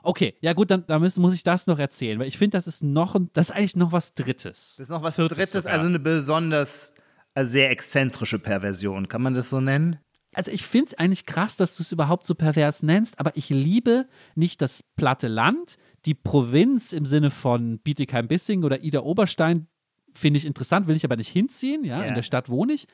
[0.03, 2.83] Okay, ja gut, dann, dann muss ich das noch erzählen, weil ich finde, das ist
[2.83, 4.75] noch, das ist eigentlich noch was Drittes.
[4.77, 5.73] Das ist noch was Drittes, sogar.
[5.73, 6.93] also eine besonders
[7.35, 9.99] äh, sehr exzentrische Perversion, kann man das so nennen?
[10.33, 13.49] Also ich finde es eigentlich krass, dass du es überhaupt so pervers nennst, aber ich
[13.49, 19.67] liebe nicht das platte Land, die Provinz im Sinne von Bietigheim-Bissing oder Ida Oberstein
[20.13, 22.05] finde ich interessant, will ich aber nicht hinziehen, ja, ja.
[22.05, 22.87] in der Stadt wohne ich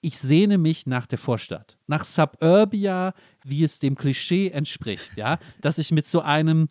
[0.00, 5.78] ich sehne mich nach der Vorstadt, nach Suburbia, wie es dem Klischee entspricht, ja, dass
[5.78, 6.68] ich mit so einem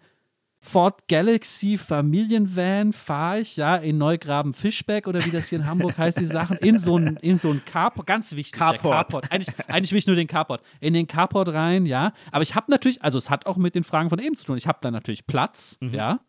[0.59, 5.97] Ford Galaxy Familienvan fahre ich, ja, in Neugraben Fischbeck oder wie das hier in Hamburg
[5.97, 9.09] heißt, die Sachen, in so ein, in so Carport, ganz wichtig, Carport.
[9.11, 9.31] Carport.
[9.31, 10.61] Eigentlich, eigentlich will ich nur den Carport.
[10.79, 12.11] In den Carport rein, ja.
[12.31, 14.57] Aber ich habe natürlich, also es hat auch mit den Fragen von eben zu tun.
[14.57, 15.93] Ich habe da natürlich Platz, mhm.
[15.93, 16.19] ja.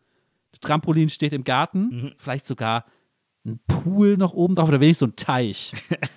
[0.61, 2.11] Trampolin steht im Garten, mhm.
[2.17, 2.85] vielleicht sogar
[3.45, 5.73] ein Pool noch oben drauf oder wenigstens so ein Teich.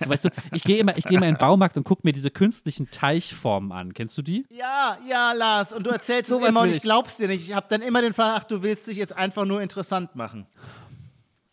[0.07, 2.31] weißt du, ich gehe immer, ich gehe immer in den Baumarkt und gucke mir diese
[2.31, 3.95] künstlichen Teichformen an.
[3.95, 4.45] Kennst du die?
[4.51, 5.73] Ja, ja, Lars.
[5.73, 7.49] Und du erzählst so immer und ich glaub's dir nicht.
[7.49, 10.47] Ich habe dann immer den Verdacht, du willst dich jetzt einfach nur interessant machen.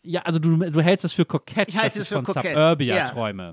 [0.02, 2.54] Ja, also du, du hältst es für kokett, ich dass ich von kokett.
[2.54, 3.46] Suburbia ja.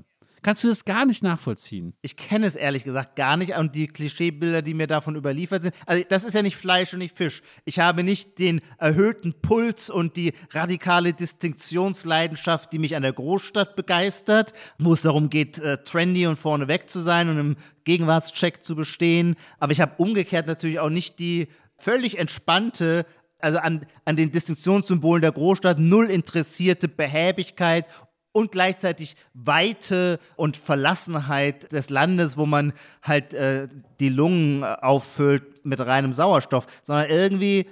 [0.48, 1.92] Kannst du das gar nicht nachvollziehen?
[2.00, 5.74] Ich kenne es ehrlich gesagt gar nicht und die Klischeebilder, die mir davon überliefert sind,
[5.84, 7.42] also das ist ja nicht Fleisch und nicht Fisch.
[7.66, 13.76] Ich habe nicht den erhöhten Puls und die radikale Distinktionsleidenschaft, die mich an der Großstadt
[13.76, 18.74] begeistert, wo es darum geht, äh, trendy und vorneweg zu sein und im Gegenwartscheck zu
[18.74, 19.36] bestehen.
[19.58, 23.04] Aber ich habe umgekehrt natürlich auch nicht die völlig entspannte
[23.40, 27.86] also an, an den Distinktionssymbolen der Großstadt null interessierte Behäbigkeit
[28.38, 32.72] und gleichzeitig Weite und Verlassenheit des Landes, wo man
[33.02, 33.68] halt äh,
[34.00, 37.66] die Lungen auffüllt mit reinem Sauerstoff, sondern irgendwie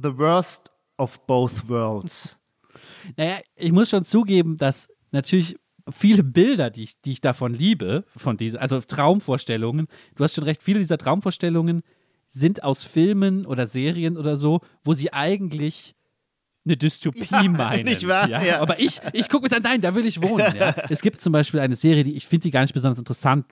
[0.00, 2.36] the worst of both worlds.
[3.16, 5.56] Naja, ich muss schon zugeben, dass natürlich
[5.90, 10.44] viele Bilder, die ich, die ich davon liebe, von diesen, also Traumvorstellungen, du hast schon
[10.44, 11.82] recht, viele dieser Traumvorstellungen
[12.28, 15.94] sind aus Filmen oder Serien oder so, wo sie eigentlich
[16.64, 17.84] eine Dystopie ja, meinen.
[17.84, 18.28] Nicht wahr?
[18.28, 18.42] Ja?
[18.42, 18.60] ja.
[18.60, 20.54] Aber ich, ich gucke mir dann, nein, da will ich wohnen.
[20.56, 20.74] Ja?
[20.88, 23.46] Es gibt zum Beispiel eine Serie, die ich finde die gar nicht besonders interessant.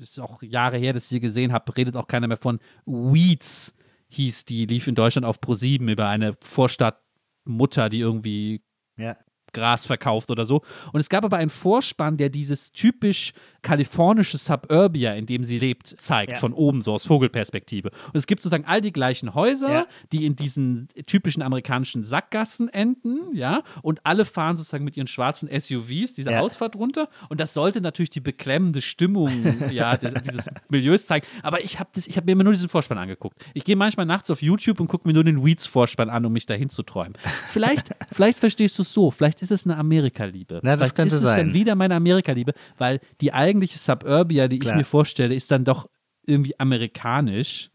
[0.00, 2.58] Ist auch Jahre her, dass ich sie gesehen habe, redet auch keiner mehr von.
[2.84, 3.74] Weeds
[4.08, 8.62] hieß die, lief in Deutschland auf Pro7 über eine Vorstadtmutter, die irgendwie
[8.96, 9.16] ja.
[9.52, 10.62] Gras verkauft oder so.
[10.92, 13.32] Und es gab aber einen Vorspann, der dieses typisch
[13.66, 16.36] kalifornische Suburbia, in dem sie lebt, zeigt, ja.
[16.36, 17.90] von oben, so aus Vogelperspektive.
[17.90, 19.86] Und es gibt sozusagen all die gleichen Häuser, ja.
[20.12, 25.48] die in diesen typischen amerikanischen Sackgassen enden, ja, und alle fahren sozusagen mit ihren schwarzen
[25.48, 26.40] SUVs diese ja.
[26.40, 27.08] Ausfahrt runter.
[27.28, 29.32] Und das sollte natürlich die beklemmende Stimmung,
[29.72, 31.26] ja, des, dieses Milieus zeigen.
[31.42, 33.44] Aber ich habe hab mir immer nur diesen Vorspann angeguckt.
[33.52, 36.46] Ich gehe manchmal nachts auf YouTube und gucke mir nur den Weeds-Vorspann an, um mich
[36.46, 37.14] dahin zu träumen.
[37.48, 40.54] Vielleicht, vielleicht verstehst du es so, vielleicht ist es eine Amerika-Liebe.
[40.54, 44.48] Ja, das vielleicht könnte ist es dann wieder meine Amerika-Liebe, weil die eigene eigentliche Suburbia,
[44.48, 44.74] die Klar.
[44.74, 45.88] ich mir vorstelle, ist dann doch
[46.26, 47.70] irgendwie amerikanisch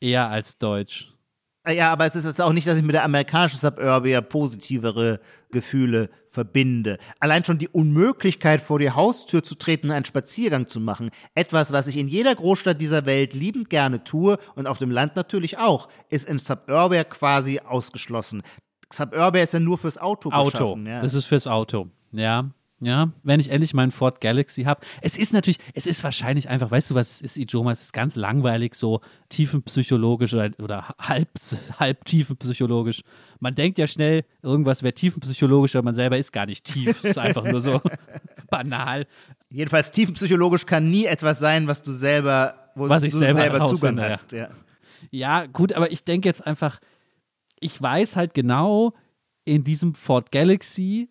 [0.00, 1.12] eher als deutsch.
[1.64, 5.18] Ah ja, aber es ist jetzt auch nicht, dass ich mit der amerikanischen Suburbia positivere
[5.50, 6.96] Gefühle verbinde.
[7.18, 11.10] Allein schon die Unmöglichkeit, vor die Haustür zu treten und einen Spaziergang zu machen.
[11.34, 15.16] Etwas, was ich in jeder Großstadt dieser Welt liebend gerne tue und auf dem Land
[15.16, 18.42] natürlich auch, ist in Suburbia quasi ausgeschlossen.
[18.92, 20.78] Suburbia ist ja nur fürs Auto, Auto.
[20.84, 21.02] Ja.
[21.02, 22.48] Das ist fürs Auto, ja.
[22.80, 24.84] Ja, wenn ich endlich meinen Ford Galaxy habe.
[25.00, 27.72] Es ist natürlich, es ist wahrscheinlich einfach, weißt du, was es ist, Ijoma?
[27.72, 29.00] Es ist ganz langweilig, so
[29.30, 31.30] tiefenpsychologisch oder, oder halb,
[31.80, 33.02] halb tiefenpsychologisch.
[33.40, 36.98] Man denkt ja schnell, irgendwas wäre tiefenpsychologisch, aber man selber ist gar nicht tief.
[36.98, 37.80] Es ist einfach nur so
[38.50, 39.06] banal.
[39.48, 43.64] Jedenfalls tiefenpsychologisch kann nie etwas sein, was du selber, wo was ich du selber, selber
[43.64, 44.32] Zugang hast.
[44.32, 44.50] Ja.
[45.10, 46.78] ja, gut, aber ich denke jetzt einfach,
[47.58, 48.92] ich weiß halt genau,
[49.46, 51.08] in diesem Ford Galaxy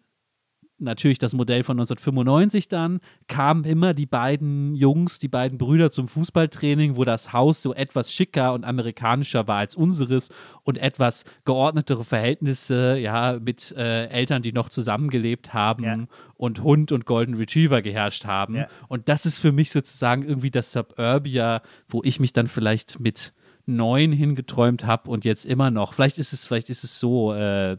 [0.78, 6.08] natürlich das Modell von 1995 dann, kamen immer die beiden Jungs, die beiden Brüder zum
[6.08, 10.30] Fußballtraining, wo das Haus so etwas schicker und amerikanischer war als unseres
[10.64, 15.98] und etwas geordnetere Verhältnisse, ja, mit äh, Eltern, die noch zusammengelebt haben ja.
[16.36, 18.56] und Hund und Golden Retriever geherrscht haben.
[18.56, 18.68] Ja.
[18.88, 23.34] Und das ist für mich sozusagen irgendwie das Suburbia, wo ich mich dann vielleicht mit
[23.66, 25.94] neun hingeträumt habe und jetzt immer noch.
[25.94, 27.78] Vielleicht ist es, vielleicht ist es so äh,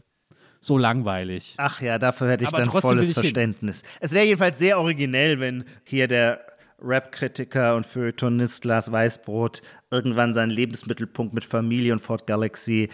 [0.59, 1.55] so langweilig.
[1.57, 3.81] Ach ja, dafür hätte ich Aber dann volles Verständnis.
[3.81, 3.89] Hin.
[4.01, 6.41] Es wäre jedenfalls sehr originell, wenn hier der
[6.81, 12.89] Rap-Kritiker und Feuilletonist Lars Weißbrot irgendwann seinen Lebensmittelpunkt mit Familie und Ford Galaxy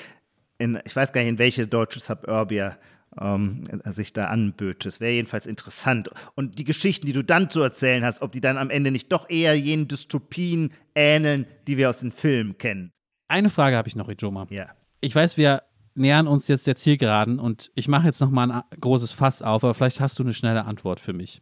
[0.57, 2.77] in, ich weiß gar nicht, in welche deutsche Suburbia
[3.19, 4.87] ähm, sich da anböte.
[4.87, 6.09] Es wäre jedenfalls interessant.
[6.35, 9.11] Und die Geschichten, die du dann zu erzählen hast, ob die dann am Ende nicht
[9.11, 12.91] doch eher jenen Dystopien ähneln, die wir aus den Filmen kennen.
[13.27, 14.47] Eine Frage habe ich noch, Ijoma.
[14.49, 14.69] Ja.
[15.01, 15.63] Ich weiß, wir
[15.95, 19.63] nähern uns jetzt der Zielgeraden und ich mache jetzt noch mal ein großes Fass auf,
[19.63, 21.41] aber vielleicht hast du eine schnelle Antwort für mich.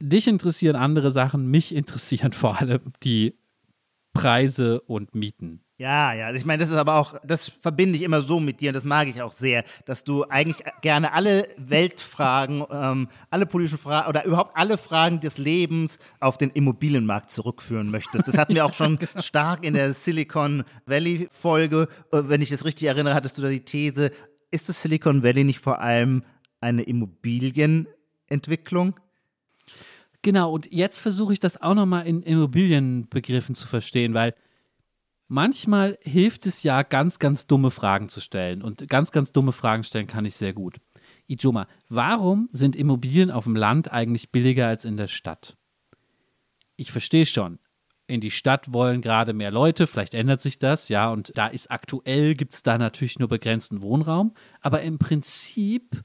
[0.00, 3.34] Dich interessieren andere Sachen, mich interessieren vor allem die
[4.12, 5.65] Preise und Mieten.
[5.78, 8.70] Ja, ja, ich meine, das ist aber auch, das verbinde ich immer so mit dir
[8.70, 13.76] und das mag ich auch sehr, dass du eigentlich gerne alle Weltfragen, ähm, alle politischen
[13.76, 18.26] Fragen oder überhaupt alle Fragen des Lebens auf den Immobilienmarkt zurückführen möchtest.
[18.26, 21.88] Das hatten wir auch schon stark in der Silicon Valley Folge.
[22.10, 24.12] Äh, wenn ich es richtig erinnere, hattest du da die These,
[24.50, 26.22] ist das Silicon Valley nicht vor allem
[26.58, 28.98] eine Immobilienentwicklung?
[30.22, 34.32] Genau, und jetzt versuche ich das auch nochmal in Immobilienbegriffen zu verstehen, weil
[35.28, 38.62] manchmal hilft es ja, ganz, ganz dumme Fragen zu stellen.
[38.62, 40.76] Und ganz, ganz dumme Fragen stellen kann ich sehr gut.
[41.28, 45.56] Ijoma, warum sind Immobilien auf dem Land eigentlich billiger als in der Stadt?
[46.76, 47.58] Ich verstehe schon.
[48.08, 51.72] In die Stadt wollen gerade mehr Leute, vielleicht ändert sich das, ja, und da ist
[51.72, 56.04] aktuell, gibt es da natürlich nur begrenzten Wohnraum, aber im Prinzip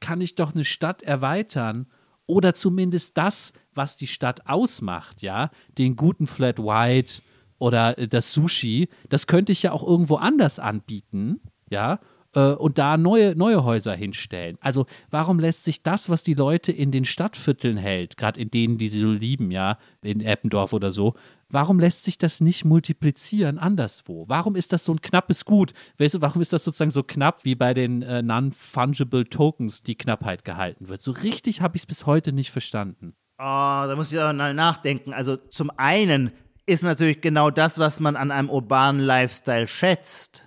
[0.00, 1.88] kann ich doch eine Stadt erweitern
[2.24, 7.22] oder zumindest das, was die Stadt ausmacht, ja, den guten Flat White,
[7.62, 11.40] oder das Sushi, das könnte ich ja auch irgendwo anders anbieten,
[11.70, 12.00] ja,
[12.34, 14.58] äh, und da neue, neue Häuser hinstellen.
[14.60, 18.78] Also warum lässt sich das, was die Leute in den Stadtvierteln hält, gerade in denen,
[18.78, 21.14] die sie so lieben, ja, in Eppendorf oder so,
[21.50, 24.24] warum lässt sich das nicht multiplizieren anderswo?
[24.26, 25.72] Warum ist das so ein knappes Gut?
[25.98, 29.94] Weißt du, warum ist das sozusagen so knapp wie bei den äh, Non-Fungible Tokens, die
[29.94, 31.00] Knappheit gehalten wird?
[31.00, 33.14] So richtig habe ich es bis heute nicht verstanden.
[33.38, 35.12] Oh, da muss ich aber nachdenken.
[35.12, 36.32] Also zum einen
[36.72, 40.44] ist natürlich genau das, was man an einem urbanen Lifestyle schätzt,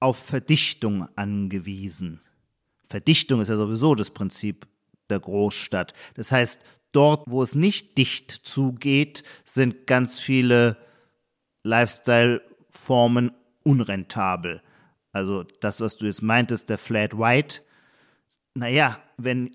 [0.00, 2.20] auf Verdichtung angewiesen.
[2.88, 4.66] Verdichtung ist ja sowieso das Prinzip
[5.10, 5.92] der Großstadt.
[6.14, 10.76] Das heißt, dort, wo es nicht dicht zugeht, sind ganz viele
[11.64, 13.32] Lifestyle-Formen
[13.64, 14.62] unrentabel.
[15.12, 17.62] Also das, was du jetzt meintest, der Flat White,
[18.54, 19.50] naja, wenn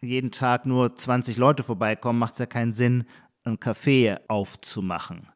[0.00, 3.04] jeden Tag nur 20 Leute vorbeikommen, macht es ja keinen Sinn,
[3.48, 5.28] ein Café aufzumachen.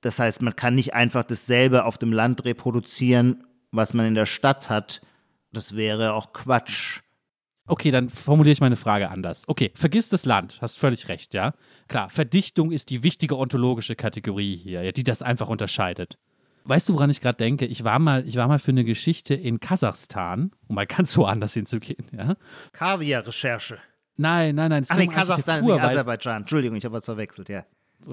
[0.00, 4.26] Das heißt, man kann nicht einfach dasselbe auf dem Land reproduzieren, was man in der
[4.26, 5.00] Stadt hat.
[5.52, 7.00] Das wäre auch Quatsch.
[7.66, 9.44] Okay, dann formuliere ich meine Frage anders.
[9.46, 11.54] Okay, vergiss das Land, hast völlig recht, ja?
[11.88, 16.18] Klar, Verdichtung ist die wichtige ontologische Kategorie hier, die das einfach unterscheidet.
[16.64, 17.64] Weißt du, woran ich gerade denke?
[17.64, 21.24] Ich war mal, ich war mal für eine Geschichte in Kasachstan, um mal ganz so
[21.24, 22.36] anders hinzugehen, ja?
[22.72, 23.78] Kaviar-Recherche.
[24.16, 24.84] Nein, nein, nein.
[24.88, 26.42] Ach nee, Kasachstan ist nicht Aserbaidschan.
[26.42, 27.64] Entschuldigung, ich habe was verwechselt, ja.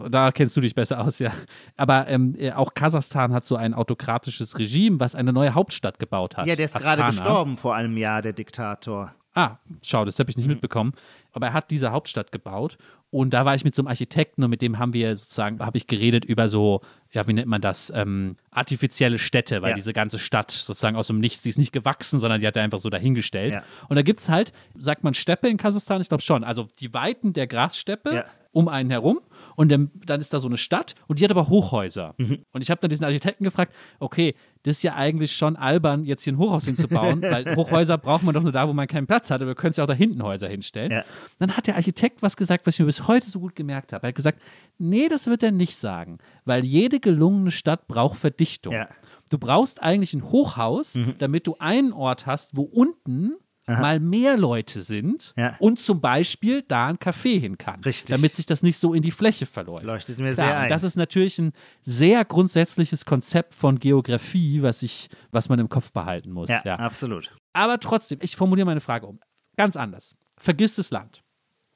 [0.10, 1.32] Da kennst du dich besser aus, ja.
[1.76, 6.38] Aber ähm, äh, auch Kasachstan hat so ein autokratisches Regime, was eine neue Hauptstadt gebaut
[6.38, 6.48] hat.
[6.48, 9.14] Ja, der ist gerade gestorben vor einem Jahr, der Diktator.
[9.34, 10.54] Ah, schau, das habe ich nicht mhm.
[10.54, 10.94] mitbekommen.
[11.32, 12.78] Aber er hat diese Hauptstadt gebaut
[13.12, 15.78] und da war ich mit so einem Architekten und mit dem haben wir sozusagen, habe
[15.78, 16.82] ich geredet über so,
[17.12, 19.76] ja, wie nennt man das, ähm, artifizielle Städte, weil ja.
[19.76, 22.64] diese ganze Stadt sozusagen aus dem Nichts, die ist nicht gewachsen, sondern die hat er
[22.64, 23.54] einfach so dahingestellt.
[23.54, 23.64] Ja.
[23.90, 26.02] Und da gibt es halt, sagt man Steppe in Kasachstan?
[26.02, 26.44] Ich glaube schon.
[26.44, 29.22] Also die Weiten der Grassteppe, um einen herum
[29.62, 32.16] und dann, dann ist da so eine Stadt und die hat aber Hochhäuser.
[32.18, 32.40] Mhm.
[32.52, 34.34] Und ich habe dann diesen Architekten gefragt, okay,
[34.64, 38.34] das ist ja eigentlich schon albern, jetzt hier ein Hochhaus hinzubauen, weil Hochhäuser braucht man
[38.34, 39.94] doch nur da, wo man keinen Platz hat, aber wir können es ja auch da
[39.94, 40.92] hinten Häuser hinstellen.
[40.92, 41.04] Ja.
[41.38, 44.08] Dann hat der Architekt was gesagt, was ich mir bis heute so gut gemerkt habe.
[44.08, 44.42] Er hat gesagt,
[44.80, 48.74] nee, das wird er nicht sagen, weil jede gelungene Stadt braucht Verdichtung.
[48.74, 48.88] Ja.
[49.30, 51.14] Du brauchst eigentlich ein Hochhaus, mhm.
[51.20, 53.36] damit du einen Ort hast, wo unten
[53.68, 53.80] Aha.
[53.80, 55.56] mal mehr Leute sind ja.
[55.60, 57.82] und zum Beispiel da ein Café hin kann.
[57.84, 58.10] Richtig.
[58.10, 59.84] Damit sich das nicht so in die Fläche verläuft.
[59.84, 60.70] Leuchtet mir Klar, sehr ein.
[60.70, 61.54] Das ist natürlich ein
[61.84, 66.50] sehr grundsätzliches Konzept von Geografie, was, ich, was man im Kopf behalten muss.
[66.50, 66.76] Ja, ja.
[66.78, 67.32] absolut.
[67.54, 69.20] Aber trotzdem, ich formuliere meine Frage um.
[69.58, 70.16] Ganz anders.
[70.38, 71.22] Vergiss das Land.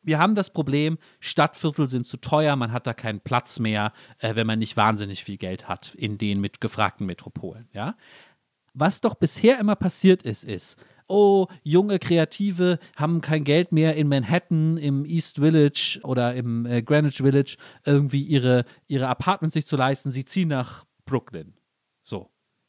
[0.01, 4.35] Wir haben das Problem, Stadtviertel sind zu teuer, man hat da keinen Platz mehr, äh,
[4.35, 7.67] wenn man nicht wahnsinnig viel Geld hat in den mit gefragten Metropolen.
[7.73, 7.95] Ja?
[8.73, 10.77] Was doch bisher immer passiert ist, ist,
[11.07, 16.81] oh, junge Kreative haben kein Geld mehr in Manhattan, im East Village oder im äh,
[16.81, 20.11] Greenwich Village irgendwie ihre, ihre Apartments sich zu leisten.
[20.11, 21.53] Sie ziehen nach Brooklyn.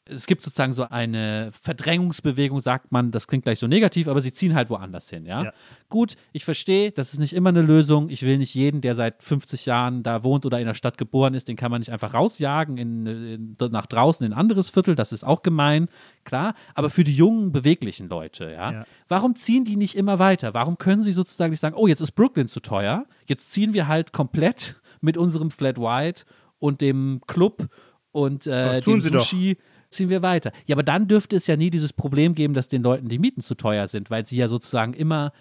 [0.09, 4.33] Es gibt sozusagen so eine Verdrängungsbewegung, sagt man, das klingt gleich so negativ, aber sie
[4.33, 5.45] ziehen halt woanders hin, ja?
[5.45, 5.53] ja.
[5.89, 8.09] Gut, ich verstehe, das ist nicht immer eine Lösung.
[8.09, 11.35] Ich will nicht jeden, der seit 50 Jahren da wohnt oder in der Stadt geboren
[11.35, 14.95] ist, den kann man nicht einfach rausjagen in, in, nach draußen in ein anderes Viertel,
[14.95, 15.89] das ist auch gemein,
[16.25, 16.55] klar.
[16.75, 18.73] Aber für die jungen, beweglichen Leute, ja?
[18.73, 18.87] ja.
[19.09, 20.55] Warum ziehen die nicht immer weiter?
[20.55, 23.89] Warum können sie sozusagen nicht sagen, oh, jetzt ist Brooklyn zu teuer, jetzt ziehen wir
[23.89, 26.25] halt komplett mit unserem Flat White
[26.59, 27.69] und dem Club
[28.13, 29.55] und äh, dem Sushi.
[29.55, 30.53] Doch ziehen wir weiter.
[30.67, 33.41] Ja, aber dann dürfte es ja nie dieses Problem geben, dass den Leuten die Mieten
[33.41, 35.33] zu teuer sind, weil sie ja sozusagen immer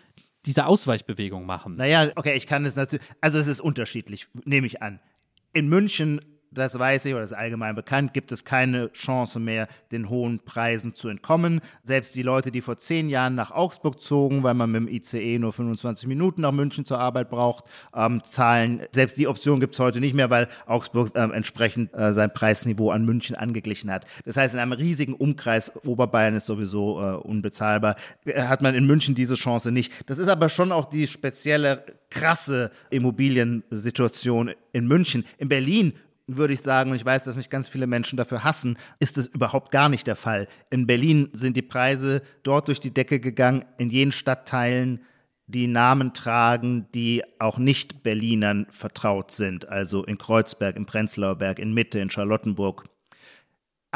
[0.45, 1.75] diese Ausweichbewegung machen.
[1.75, 4.99] Naja, okay, ich kann es natürlich, also es ist unterschiedlich, nehme ich an.
[5.53, 6.21] In München
[6.57, 10.93] das weiß ich oder ist allgemein bekannt, gibt es keine Chance mehr, den hohen Preisen
[10.93, 11.61] zu entkommen.
[11.83, 15.39] Selbst die Leute, die vor zehn Jahren nach Augsburg zogen, weil man mit dem ICE
[15.39, 18.81] nur 25 Minuten nach München zur Arbeit braucht, ähm, zahlen.
[18.91, 22.91] Selbst die Option gibt es heute nicht mehr, weil Augsburg ähm, entsprechend äh, sein Preisniveau
[22.91, 24.05] an München angeglichen hat.
[24.25, 27.95] Das heißt, in einem riesigen Umkreis, Oberbayern ist sowieso äh, unbezahlbar,
[28.25, 29.91] äh, hat man in München diese Chance nicht.
[30.07, 35.25] Das ist aber schon auch die spezielle krasse Immobiliensituation in München.
[35.37, 35.93] In Berlin
[36.27, 39.27] würde ich sagen, und ich weiß, dass mich ganz viele Menschen dafür hassen, ist es
[39.27, 40.47] überhaupt gar nicht der Fall.
[40.69, 45.01] In Berlin sind die Preise dort durch die Decke gegangen, in jenen Stadtteilen,
[45.47, 51.59] die Namen tragen, die auch nicht Berlinern vertraut sind, also in Kreuzberg, im Prenzlauer Berg,
[51.59, 52.85] in Mitte, in Charlottenburg.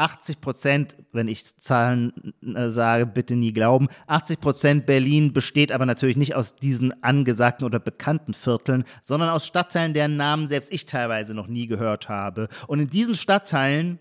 [0.00, 5.84] 80 Prozent, wenn ich Zahlen äh, sage, bitte nie glauben, 80 Prozent Berlin besteht aber
[5.84, 10.86] natürlich nicht aus diesen angesagten oder bekannten Vierteln, sondern aus Stadtteilen, deren Namen selbst ich
[10.86, 12.48] teilweise noch nie gehört habe.
[12.66, 13.98] Und in diesen Stadtteilen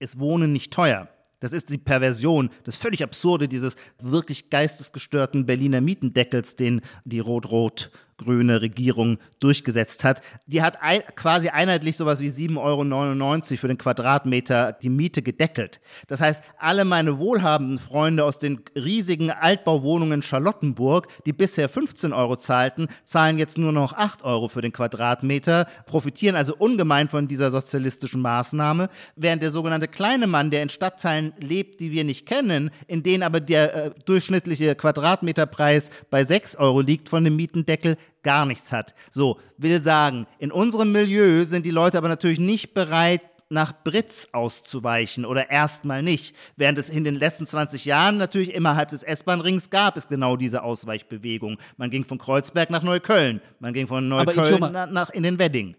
[0.00, 1.08] ist Wohnen nicht teuer.
[1.40, 7.92] Das ist die Perversion, das völlig absurde dieses wirklich geistesgestörten Berliner Mietendeckels, den die Rot-Rot
[8.18, 10.20] grüne Regierung durchgesetzt hat.
[10.46, 15.80] Die hat ein, quasi einheitlich sowas wie 7,99 Euro für den Quadratmeter die Miete gedeckelt.
[16.08, 22.36] Das heißt, alle meine wohlhabenden Freunde aus den riesigen Altbauwohnungen Charlottenburg, die bisher 15 Euro
[22.36, 27.50] zahlten, zahlen jetzt nur noch 8 Euro für den Quadratmeter, profitieren also ungemein von dieser
[27.50, 32.70] sozialistischen Maßnahme, während der sogenannte kleine Mann, der in Stadtteilen lebt, die wir nicht kennen,
[32.86, 38.46] in denen aber der äh, durchschnittliche Quadratmeterpreis bei 6 Euro liegt von dem Mietendeckel, gar
[38.46, 38.94] nichts hat.
[39.10, 44.28] So, will sagen, in unserem Milieu sind die Leute aber natürlich nicht bereit, nach Britz
[44.32, 46.34] auszuweichen oder erstmal nicht.
[46.56, 50.62] Während es in den letzten 20 Jahren natürlich innerhalb des S-Bahn-Rings gab es genau diese
[50.62, 51.58] Ausweichbewegung.
[51.76, 55.76] Man ging von Kreuzberg nach Neukölln, man ging von Neukölln nach, nach in den Wedding.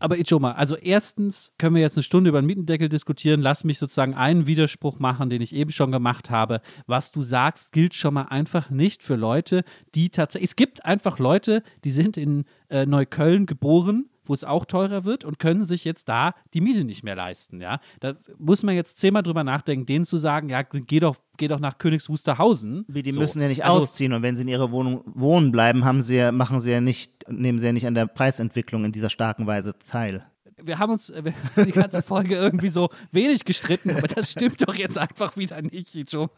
[0.00, 3.42] Aber Ichoma, also erstens können wir jetzt eine Stunde über den Mietendeckel diskutieren.
[3.42, 6.62] Lass mich sozusagen einen Widerspruch machen, den ich eben schon gemacht habe.
[6.86, 9.62] Was du sagst, gilt schon mal einfach nicht für Leute,
[9.94, 10.50] die tatsächlich.
[10.50, 15.24] Es gibt einfach Leute, die sind in äh, Neukölln geboren wo es auch teurer wird
[15.24, 17.60] und können sich jetzt da die Miete nicht mehr leisten.
[17.60, 17.80] Ja?
[17.98, 21.58] Da muss man jetzt zehnmal drüber nachdenken, denen zu sagen, ja, geh doch, geh doch
[21.58, 22.86] nach Königs Wusterhausen.
[22.86, 23.18] Die so.
[23.18, 26.14] müssen ja nicht also, ausziehen und wenn sie in ihrer Wohnung wohnen bleiben, haben sie
[26.14, 29.48] ja, machen sie ja nicht, nehmen sie ja nicht an der Preisentwicklung in dieser starken
[29.48, 30.24] Weise teil
[30.64, 34.66] wir haben uns wir haben die ganze Folge irgendwie so wenig gestritten, aber das stimmt
[34.66, 36.30] doch jetzt einfach wieder nicht, Ichoma.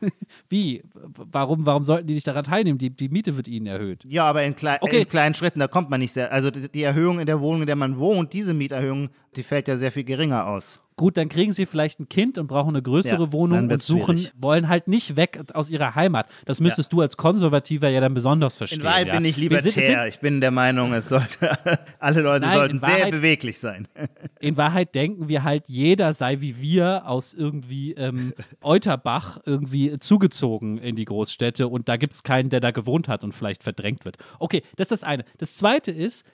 [0.48, 0.82] Wie?
[0.92, 2.78] Warum, warum sollten die nicht daran teilnehmen?
[2.78, 4.04] Die, die Miete wird ihnen erhöht.
[4.04, 5.02] Ja, aber in, klei okay.
[5.02, 6.32] in kleinen Schritten, da kommt man nicht sehr.
[6.32, 9.76] Also die Erhöhung in der Wohnung, in der man wohnt, diese Mieterhöhung, die fällt ja
[9.76, 10.80] sehr viel geringer aus.
[10.98, 14.18] Gut, dann kriegen sie vielleicht ein Kind und brauchen eine größere ja, Wohnung und suchen,
[14.18, 14.32] schwierig.
[14.36, 16.26] wollen halt nicht weg aus ihrer Heimat.
[16.44, 16.96] Das müsstest ja.
[16.96, 18.80] du als Konservativer ja dann besonders verstehen.
[18.80, 19.14] In Wahrheit ja.
[19.14, 20.08] bin ich libertär.
[20.08, 21.56] ich bin der Meinung, es sollte,
[22.00, 23.86] alle Leute Nein, sollten Wahrheit, sehr beweglich sein.
[24.40, 30.78] In Wahrheit denken wir halt, jeder sei wie wir aus irgendwie ähm, Euterbach irgendwie zugezogen
[30.78, 34.04] in die Großstädte und da gibt es keinen, der da gewohnt hat und vielleicht verdrängt
[34.04, 34.16] wird.
[34.40, 35.24] Okay, das ist das eine.
[35.38, 36.24] Das zweite ist,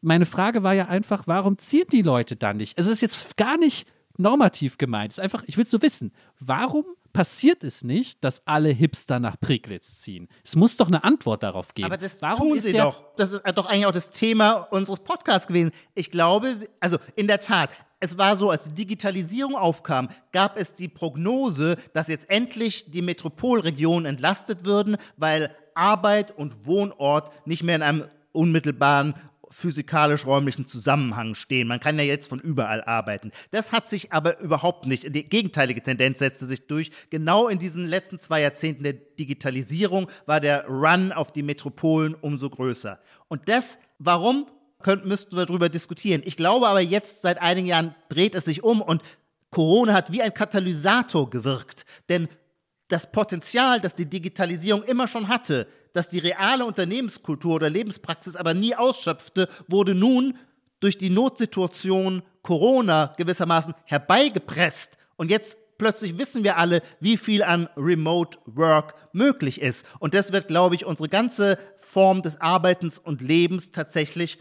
[0.00, 2.78] meine Frage war ja einfach, warum ziehen die Leute dann nicht?
[2.78, 5.12] Also es ist jetzt gar nicht normativ gemeint.
[5.12, 9.18] Es ist einfach, ich will es nur wissen, warum passiert es nicht, dass alle Hipster
[9.18, 10.28] nach Priglitz ziehen?
[10.44, 11.86] Es muss doch eine Antwort darauf geben.
[11.86, 13.04] Aber das warum tun sie doch.
[13.16, 15.70] Das ist doch eigentlich auch das Thema unseres Podcasts gewesen.
[15.94, 17.70] Ich glaube, also in der Tat,
[18.00, 23.02] es war so, als die Digitalisierung aufkam, gab es die Prognose, dass jetzt endlich die
[23.02, 29.14] Metropolregionen entlastet würden, weil Arbeit und Wohnort nicht mehr in einem unmittelbaren
[29.50, 31.68] physikalisch-räumlichen Zusammenhang stehen.
[31.68, 33.32] Man kann ja jetzt von überall arbeiten.
[33.50, 36.90] Das hat sich aber überhaupt nicht, die gegenteilige Tendenz setzte sich durch.
[37.10, 42.50] Genau in diesen letzten zwei Jahrzehnten der Digitalisierung war der Run auf die Metropolen umso
[42.50, 42.98] größer.
[43.28, 44.46] Und das, warum,
[44.82, 46.22] könnt, müssten wir darüber diskutieren.
[46.24, 49.02] Ich glaube aber jetzt, seit einigen Jahren dreht es sich um und
[49.50, 51.84] Corona hat wie ein Katalysator gewirkt.
[52.08, 52.28] Denn
[52.88, 55.66] das Potenzial, das die Digitalisierung immer schon hatte,
[55.98, 60.38] das die reale Unternehmenskultur oder Lebenspraxis aber nie ausschöpfte, wurde nun
[60.80, 64.96] durch die Notsituation Corona gewissermaßen herbeigepresst.
[65.16, 69.84] Und jetzt plötzlich wissen wir alle, wie viel an Remote Work möglich ist.
[69.98, 74.38] Und das wird, glaube ich, unsere ganze Form des Arbeitens und Lebens tatsächlich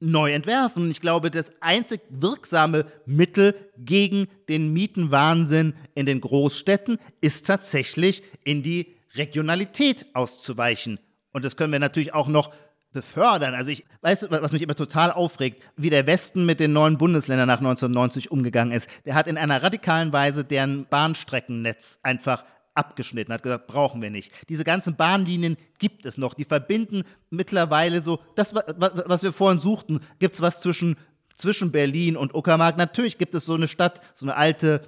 [0.00, 0.90] neu entwerfen.
[0.90, 8.62] Ich glaube, das einzig wirksame Mittel gegen den Mietenwahnsinn in den Großstädten ist tatsächlich in
[8.62, 11.00] die Regionalität auszuweichen.
[11.32, 12.52] Und das können wir natürlich auch noch
[12.94, 13.54] befördern.
[13.54, 17.48] Also ich weiß, was mich immer total aufregt, wie der Westen mit den neuen Bundesländern
[17.48, 18.88] nach 1990 umgegangen ist.
[19.04, 22.44] Der hat in einer radikalen Weise deren Bahnstreckennetz einfach
[22.74, 24.32] abgeschnitten, hat gesagt, brauchen wir nicht.
[24.48, 30.00] Diese ganzen Bahnlinien gibt es noch, die verbinden mittlerweile so, das, was wir vorhin suchten,
[30.18, 30.96] gibt es was zwischen,
[31.36, 32.76] zwischen Berlin und Uckermark.
[32.76, 34.82] Natürlich gibt es so eine Stadt, so eine alte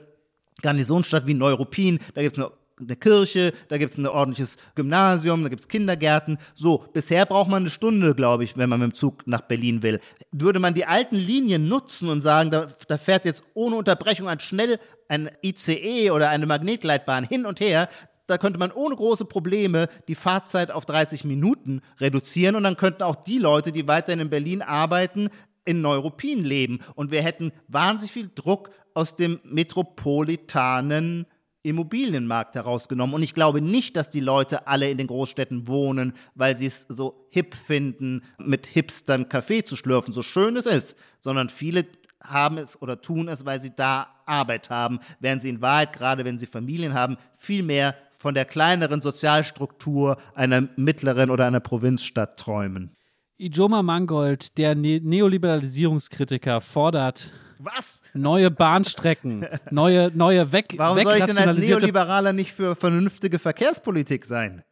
[0.62, 5.42] Garnisonsstadt wie Neuruppin, da gibt es eine eine Kirche, da gibt es ein ordentliches Gymnasium,
[5.42, 6.38] da gibt es Kindergärten.
[6.54, 9.82] So, bisher braucht man eine Stunde, glaube ich, wenn man mit dem Zug nach Berlin
[9.82, 10.00] will.
[10.30, 14.40] Würde man die alten Linien nutzen und sagen, da, da fährt jetzt ohne Unterbrechung ein
[14.40, 17.88] schnell ein ICE oder eine Magnetleitbahn hin und her,
[18.26, 23.04] da könnte man ohne große Probleme die Fahrzeit auf 30 Minuten reduzieren und dann könnten
[23.04, 25.30] auch die Leute, die weiterhin in Berlin arbeiten,
[25.64, 26.80] in Neuruppin leben.
[26.94, 31.26] Und wir hätten wahnsinnig viel Druck aus dem metropolitanen
[31.66, 33.14] Immobilienmarkt herausgenommen.
[33.14, 36.86] Und ich glaube nicht, dass die Leute alle in den Großstädten wohnen, weil sie es
[36.88, 41.86] so hip finden, mit Hipstern Kaffee zu schlürfen, so schön es ist, sondern viele
[42.22, 46.24] haben es oder tun es, weil sie da Arbeit haben, während sie in Wahrheit, gerade
[46.24, 52.38] wenn sie Familien haben, viel mehr von der kleineren Sozialstruktur einer mittleren oder einer Provinzstadt
[52.38, 52.96] träumen.
[53.38, 58.02] Ijoma Mangold, der ne Neoliberalisierungskritiker, fordert was?
[58.14, 64.24] Neue Bahnstrecken, neue, neue Weg Warum soll ich denn als Neoliberaler nicht für vernünftige Verkehrspolitik
[64.24, 64.62] sein?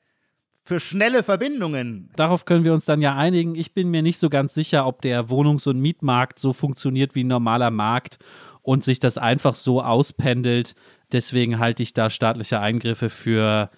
[0.66, 2.10] Für schnelle Verbindungen.
[2.16, 3.54] Darauf können wir uns dann ja einigen.
[3.54, 7.22] Ich bin mir nicht so ganz sicher, ob der Wohnungs- und Mietmarkt so funktioniert wie
[7.22, 8.18] ein normaler Markt
[8.62, 10.74] und sich das einfach so auspendelt.
[11.12, 13.70] Deswegen halte ich da staatliche Eingriffe für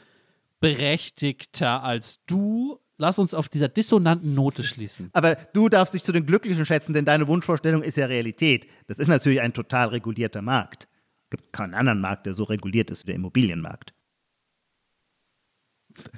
[0.60, 5.10] berechtigter als du lass uns auf dieser dissonanten Note schließen.
[5.12, 8.66] Aber du darfst dich zu den Glücklichen schätzen, denn deine Wunschvorstellung ist ja Realität.
[8.86, 10.88] Das ist natürlich ein total regulierter Markt.
[11.24, 13.92] Es gibt keinen anderen Markt, der so reguliert ist wie der Immobilienmarkt.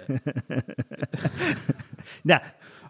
[2.25, 2.41] ja.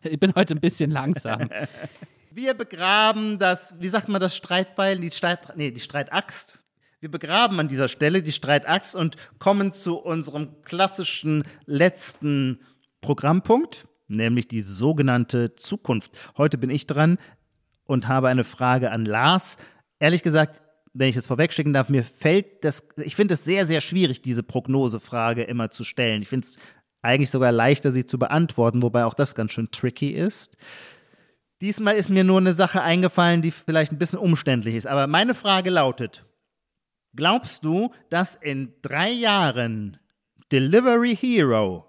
[0.02, 1.48] Ich bin heute ein bisschen langsam.
[2.30, 6.62] Wir begraben das, wie sagt man das Streitbeil, die Streit, nee, die Streitaxt.
[7.00, 12.60] Wir begraben an dieser Stelle die Streitaxt und kommen zu unserem klassischen letzten
[13.00, 16.12] Programmpunkt, nämlich die sogenannte Zukunft.
[16.36, 17.18] Heute bin ich dran
[17.84, 19.56] und habe eine Frage an Lars.
[19.98, 20.62] Ehrlich gesagt,
[20.94, 24.42] wenn ich es vorwegschicken darf, mir fällt das, ich finde es sehr, sehr schwierig, diese
[24.42, 26.22] Prognosefrage immer zu stellen.
[26.22, 26.56] Ich finde es
[27.02, 30.56] eigentlich sogar leichter, sie zu beantworten, wobei auch das ganz schön tricky ist.
[31.60, 34.86] Diesmal ist mir nur eine Sache eingefallen, die vielleicht ein bisschen umständlich ist.
[34.86, 36.24] Aber meine Frage lautet,
[37.14, 39.98] glaubst du, dass in drei Jahren
[40.52, 41.87] Delivery Hero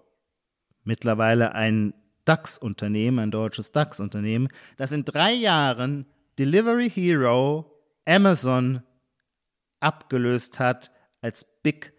[0.90, 1.94] mittlerweile ein
[2.26, 6.06] DAX-Unternehmen, ein deutsches DAX-Unternehmen, das in drei Jahren
[6.38, 8.82] Delivery Hero Amazon
[9.80, 11.94] abgelöst hat als Big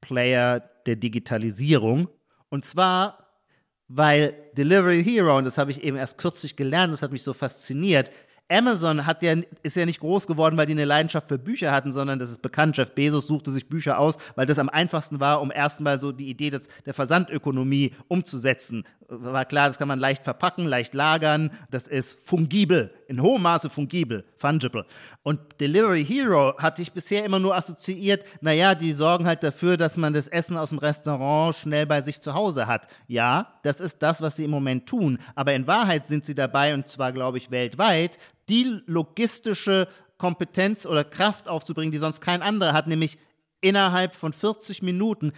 [0.00, 2.08] Player der Digitalisierung.
[2.48, 3.40] Und zwar,
[3.88, 7.32] weil Delivery Hero, und das habe ich eben erst kürzlich gelernt, das hat mich so
[7.32, 8.10] fasziniert,
[8.52, 11.92] Amazon hat ja, ist ja nicht groß geworden, weil die eine Leidenschaft für Bücher hatten,
[11.92, 12.76] sondern das ist bekannt.
[12.76, 16.28] Jeff Bezos suchte sich Bücher aus, weil das am einfachsten war, um erstmal so die
[16.28, 18.84] Idee des, der Versandökonomie umzusetzen.
[19.20, 21.50] War klar, das kann man leicht verpacken, leicht lagern.
[21.70, 24.86] Das ist fungibel, in hohem Maße fungibel, fungible.
[25.22, 29.96] Und Delivery Hero hatte ich bisher immer nur assoziiert, naja, die sorgen halt dafür, dass
[29.96, 32.86] man das Essen aus dem Restaurant schnell bei sich zu Hause hat.
[33.06, 35.18] Ja, das ist das, was sie im Moment tun.
[35.34, 41.04] Aber in Wahrheit sind sie dabei, und zwar, glaube ich, weltweit, die logistische Kompetenz oder
[41.04, 43.18] Kraft aufzubringen, die sonst kein anderer hat, nämlich
[43.60, 45.32] innerhalb von 40 Minuten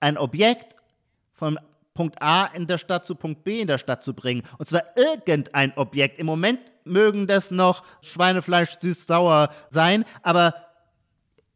[0.00, 0.74] ein Objekt
[1.34, 1.58] von
[1.96, 4.42] Punkt A in der Stadt zu Punkt B in der Stadt zu bringen.
[4.58, 6.18] Und zwar irgendein Objekt.
[6.20, 10.54] Im Moment mögen das noch Schweinefleisch süß-sauer sein, aber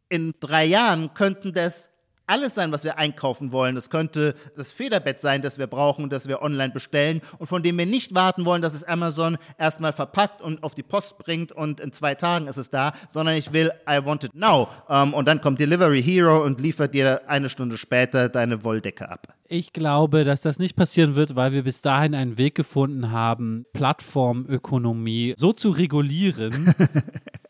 [0.09, 1.90] in drei Jahren könnten das
[2.31, 3.75] alles sein, was wir einkaufen wollen.
[3.75, 7.61] Es könnte das Federbett sein, das wir brauchen und das wir online bestellen und von
[7.61, 11.51] dem wir nicht warten wollen, dass es Amazon erstmal verpackt und auf die Post bringt
[11.51, 14.69] und in zwei Tagen ist es da, sondern ich will, I want it now.
[14.89, 19.27] Ähm, und dann kommt Delivery Hero und liefert dir eine Stunde später deine Wolldecke ab.
[19.49, 23.65] Ich glaube, dass das nicht passieren wird, weil wir bis dahin einen Weg gefunden haben,
[23.73, 26.73] Plattformökonomie so zu regulieren,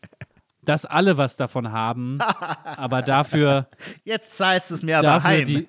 [0.64, 2.18] dass alle was davon haben,
[2.64, 3.68] aber dafür.
[4.04, 5.46] Jetzt zahlst du es mir aber heim.
[5.46, 5.66] Die,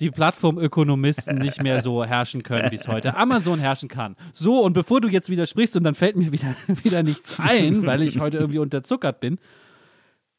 [0.00, 4.16] die Plattformökonomisten nicht mehr so herrschen können, wie es heute Amazon herrschen kann.
[4.32, 8.02] So, und bevor du jetzt widersprichst und dann fällt mir wieder, wieder nichts ein, weil
[8.02, 9.38] ich heute irgendwie unterzuckert bin,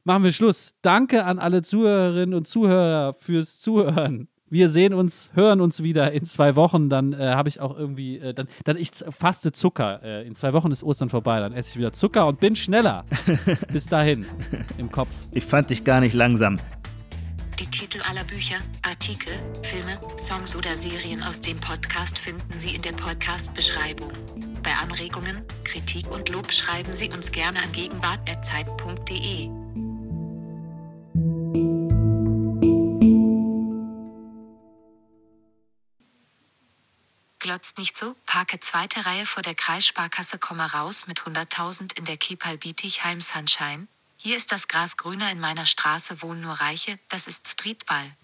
[0.04, 0.76] machen wir Schluss.
[0.82, 6.26] Danke an alle Zuhörerinnen und Zuhörer fürs Zuhören wir sehen uns, hören uns wieder in
[6.26, 6.90] zwei Wochen.
[6.90, 10.02] Dann äh, habe ich auch irgendwie, äh, dann, dann ich faste Zucker.
[10.04, 11.40] Äh, in zwei Wochen ist Ostern vorbei.
[11.40, 13.06] Dann esse ich wieder Zucker und bin schneller.
[13.72, 14.26] Bis dahin
[14.78, 15.10] im Kopf.
[15.32, 16.60] Ich fand dich gar nicht langsam.
[17.60, 19.34] Die Titel aller Bücher, Artikel,
[19.64, 24.12] Filme, Songs oder Serien aus dem Podcast finden Sie in der Podcast-Beschreibung.
[24.62, 29.65] Bei Anregungen, Kritik und Lob schreiben Sie uns gerne an gegenwart.zeit.de.
[37.46, 42.18] glotzt nicht so, parke zweite Reihe vor der Kreissparkasse, komme raus mit 100.000 in der
[42.18, 43.88] Kipal Bietigheim Sunshine.
[44.18, 48.16] Hier ist das Gras grüner in meiner Straße wohnen nur Reiche, das ist Streetball.